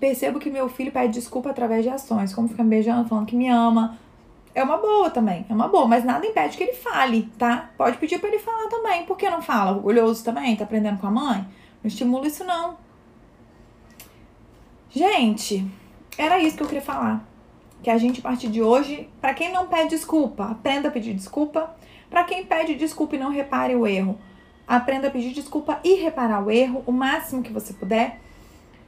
Percebo 0.00 0.38
que 0.38 0.50
meu 0.50 0.68
filho 0.68 0.90
pede 0.90 1.12
desculpa 1.12 1.50
através 1.50 1.82
de 1.82 1.90
ações, 1.90 2.34
como 2.34 2.48
ficar 2.48 2.64
me 2.64 2.70
beijando, 2.70 3.08
falando 3.08 3.26
que 3.26 3.36
me 3.36 3.48
ama. 3.48 3.98
É 4.54 4.62
uma 4.62 4.76
boa 4.76 5.10
também, 5.10 5.46
é 5.48 5.52
uma 5.54 5.68
boa, 5.68 5.86
mas 5.86 6.04
nada 6.04 6.26
impede 6.26 6.56
que 6.56 6.62
ele 6.62 6.74
fale, 6.74 7.30
tá? 7.38 7.70
Pode 7.76 7.96
pedir 7.96 8.18
para 8.18 8.28
ele 8.28 8.38
falar 8.38 8.68
também. 8.68 9.04
Por 9.04 9.16
que 9.16 9.28
não 9.28 9.40
fala? 9.40 9.72
Orgulhoso 9.72 10.24
também? 10.24 10.56
Tá 10.56 10.64
aprendendo 10.64 10.98
com 10.98 11.06
a 11.06 11.10
mãe? 11.10 11.46
Não 11.82 11.88
estimula 11.88 12.26
isso 12.26 12.44
não. 12.44 12.76
Gente, 14.90 15.66
era 16.16 16.38
isso 16.38 16.56
que 16.56 16.62
eu 16.62 16.66
queria 16.66 16.82
falar. 16.82 17.26
Que 17.82 17.90
a 17.90 17.98
gente, 17.98 18.20
a 18.20 18.22
partir 18.22 18.48
de 18.48 18.62
hoje, 18.62 19.08
para 19.20 19.34
quem 19.34 19.52
não 19.52 19.66
pede 19.66 19.90
desculpa, 19.90 20.44
aprenda 20.44 20.88
a 20.88 20.90
pedir 20.90 21.14
desculpa. 21.14 21.74
Para 22.08 22.24
quem 22.24 22.44
pede 22.44 22.74
desculpa 22.74 23.16
e 23.16 23.18
não 23.18 23.30
repare 23.30 23.74
o 23.74 23.86
erro, 23.86 24.18
aprenda 24.66 25.08
a 25.08 25.10
pedir 25.10 25.32
desculpa 25.32 25.80
e 25.82 25.94
reparar 25.94 26.44
o 26.44 26.50
erro 26.50 26.82
o 26.86 26.92
máximo 26.92 27.42
que 27.42 27.52
você 27.52 27.72
puder. 27.72 28.20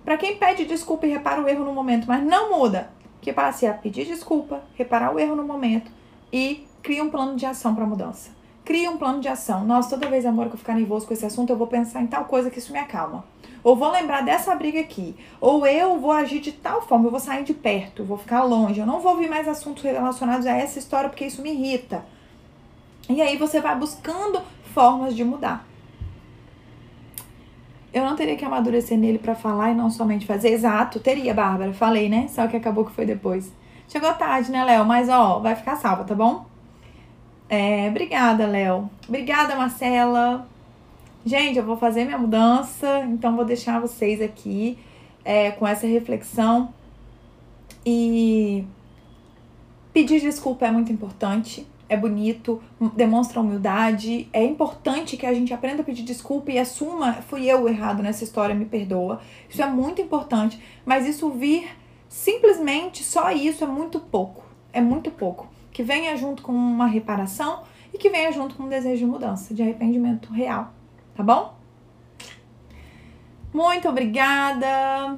Para 0.05 0.17
quem 0.17 0.37
pede 0.37 0.67
desculpa 0.67 1.07
e 1.07 1.11
repara 1.11 1.43
o 1.43 1.49
erro 1.49 1.65
no 1.65 1.73
momento, 1.73 2.07
mas 2.07 2.23
não 2.23 2.59
muda, 2.59 2.91
que 3.21 3.33
passe 3.33 3.67
a 3.67 3.73
pedir 3.73 4.05
desculpa, 4.05 4.63
reparar 4.75 5.15
o 5.15 5.19
erro 5.19 5.35
no 5.35 5.45
momento 5.45 5.91
e 6.31 6.67
crie 6.83 7.01
um 7.01 7.11
plano 7.11 7.37
de 7.37 7.47
ação 7.47 7.75
para 7.75 7.87
mudança. 7.87 8.31
Crie 8.65 8.89
um 8.89 8.99
plano 8.99 9.21
de 9.21 9.29
ação. 9.29 9.65
Nossa, 9.65 9.91
toda 9.91 10.09
vez, 10.09 10.27
amor, 10.27 10.49
que 10.49 10.55
eu 10.55 10.59
ficar 10.59 10.75
nervoso 10.75 11.07
com 11.07 11.15
esse 11.15 11.25
assunto, 11.25 11.51
eu 11.51 11.57
vou 11.57 11.67
pensar 11.67 12.03
em 12.03 12.07
tal 12.07 12.27
coisa 12.27 12.51
que 12.51 12.59
isso 12.59 12.73
me 12.73 12.79
acalma. 12.79 13.25
Ou 13.65 13.75
vou 13.75 13.91
lembrar 13.91 14.21
dessa 14.21 14.55
briga 14.55 14.79
aqui. 14.79 15.17
Ou 15.41 15.67
eu 15.67 15.99
vou 15.99 16.13
agir 16.13 16.39
de 16.41 16.53
tal 16.53 16.83
forma, 16.83 17.07
eu 17.07 17.11
vou 17.11 17.19
sair 17.19 17.45
de 17.45 17.55
perto, 17.55 18.05
vou 18.05 18.19
ficar 18.19 18.45
longe. 18.45 18.79
Eu 18.79 18.87
não 18.87 19.01
vou 19.01 19.13
ouvir 19.13 19.29
mais 19.29 19.49
assuntos 19.49 19.83
relacionados 19.83 20.47
a 20.47 20.53
essa 20.53 20.79
história 20.79 21.09
porque 21.09 21.25
isso 21.25 21.41
me 21.41 21.51
irrita. 21.51 22.05
E 23.09 23.23
aí 23.23 23.39
você 23.39 23.63
vai 23.63 23.75
buscando 23.75 24.43
formas 24.75 25.17
de 25.17 25.25
mudar. 25.25 25.67
Eu 27.93 28.05
não 28.05 28.17
teria 28.17 28.37
que 28.37 28.45
amadurecer 28.45 28.99
nele 28.99 29.19
para 29.19 29.35
falar 29.35 29.71
e 29.71 29.75
não 29.75 29.89
somente 29.89 30.27
fazer. 30.27 30.51
Exato, 30.51 31.01
teria, 31.01 31.33
Bárbara. 31.33 31.73
Falei, 31.73 32.09
né? 32.09 32.27
Só 32.29 32.47
que 32.47 32.57
acabou 32.57 32.85
que 32.85 32.93
foi 32.93 33.07
depois. 33.07 33.51
Chegou 33.89 34.13
tarde, 34.15 34.51
né, 34.51 34.65
Léo? 34.65 34.85
Mas, 34.85 35.09
ó, 35.09 35.39
vai 35.39 35.55
ficar 35.55 35.77
salva, 35.77 36.05
tá 36.05 36.15
bom? 36.15 36.45
É, 37.49 37.89
obrigada, 37.89 38.47
Léo. 38.47 38.91
Obrigada, 39.09 39.55
Marcela. 39.55 40.47
Gente, 41.27 41.59
eu 41.59 41.65
vou 41.65 41.79
fazer 41.79 42.05
minha 42.05 42.19
mudança, 42.19 43.03
então 43.07 43.35
vou 43.35 43.47
deixar 43.47 43.81
vocês 43.81 44.21
aqui 44.21 44.79
é, 45.25 45.53
com 45.53 45.67
essa 45.67 45.87
reflexão. 45.87 46.75
E 47.85 48.67
pedir 49.91 50.21
desculpa 50.21 50.67
é 50.67 50.71
muito 50.71 50.93
importante, 50.93 51.67
é 51.89 51.97
bonito, 51.97 52.63
demonstra 52.95 53.41
humildade. 53.41 54.29
É 54.35 54.45
importante 54.45 55.17
que 55.17 55.25
a 55.25 55.33
gente 55.33 55.55
aprenda 55.55 55.81
a 55.81 55.85
pedir 55.85 56.03
desculpa 56.03 56.53
e 56.53 56.59
assuma, 56.59 57.15
fui 57.15 57.47
eu 57.47 57.67
errado 57.67 58.03
nessa 58.03 58.23
história, 58.23 58.55
me 58.55 58.67
perdoa. 58.67 59.23
Isso 59.49 59.63
é 59.63 59.67
muito 59.67 60.03
importante, 60.03 60.63
mas 60.85 61.07
isso 61.07 61.31
vir 61.31 61.71
simplesmente 62.07 63.03
só 63.03 63.33
isso 63.33 63.65
é 63.65 63.67
muito 63.67 63.99
pouco. 63.99 64.45
É 64.75 64.81
muito 64.83 65.11
pouco. 65.11 65.49
Que 65.73 65.83
venha 65.83 66.15
junto 66.19 66.43
com 66.43 66.53
uma 66.53 66.87
reparação 66.87 67.63
e 67.95 67.97
que 67.97 68.11
venha 68.11 68.31
junto 68.31 68.57
com 68.57 68.65
um 68.65 68.69
desejo 68.69 69.07
de 69.07 69.11
mudança, 69.11 69.55
de 69.55 69.63
arrependimento 69.63 70.31
real 70.31 70.71
tá 71.17 71.23
bom? 71.23 71.55
Muito 73.53 73.89
obrigada, 73.89 75.17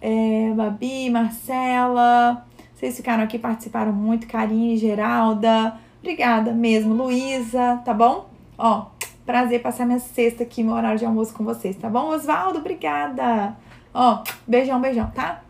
é, 0.00 0.52
Babi, 0.54 1.10
Marcela. 1.10 2.46
Vocês 2.74 2.96
ficaram 2.96 3.24
aqui, 3.24 3.38
participaram 3.38 3.92
muito. 3.92 4.26
Karine, 4.26 4.76
Geralda. 4.76 5.78
Obrigada 6.00 6.52
mesmo, 6.52 6.92
Luísa, 6.94 7.80
tá 7.84 7.94
bom? 7.94 8.28
Ó, 8.58 8.86
prazer 9.24 9.62
passar 9.62 9.86
minha 9.86 9.98
sexta 9.98 10.42
aqui, 10.42 10.62
meu 10.62 10.74
horário 10.74 10.98
de 10.98 11.04
almoço 11.04 11.34
com 11.34 11.42
vocês, 11.44 11.76
tá 11.76 11.88
bom? 11.88 12.10
Osvaldo, 12.10 12.58
obrigada. 12.58 13.56
Ó, 13.92 14.22
beijão, 14.46 14.80
beijão, 14.80 15.10
tá? 15.10 15.42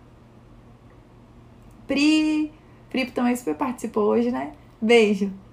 Pri, 1.87 2.53
Pri 2.89 3.07
também 3.11 3.35
super 3.35 3.57
participou 3.57 4.05
hoje, 4.05 4.31
né? 4.31 4.53
Beijo. 4.81 5.44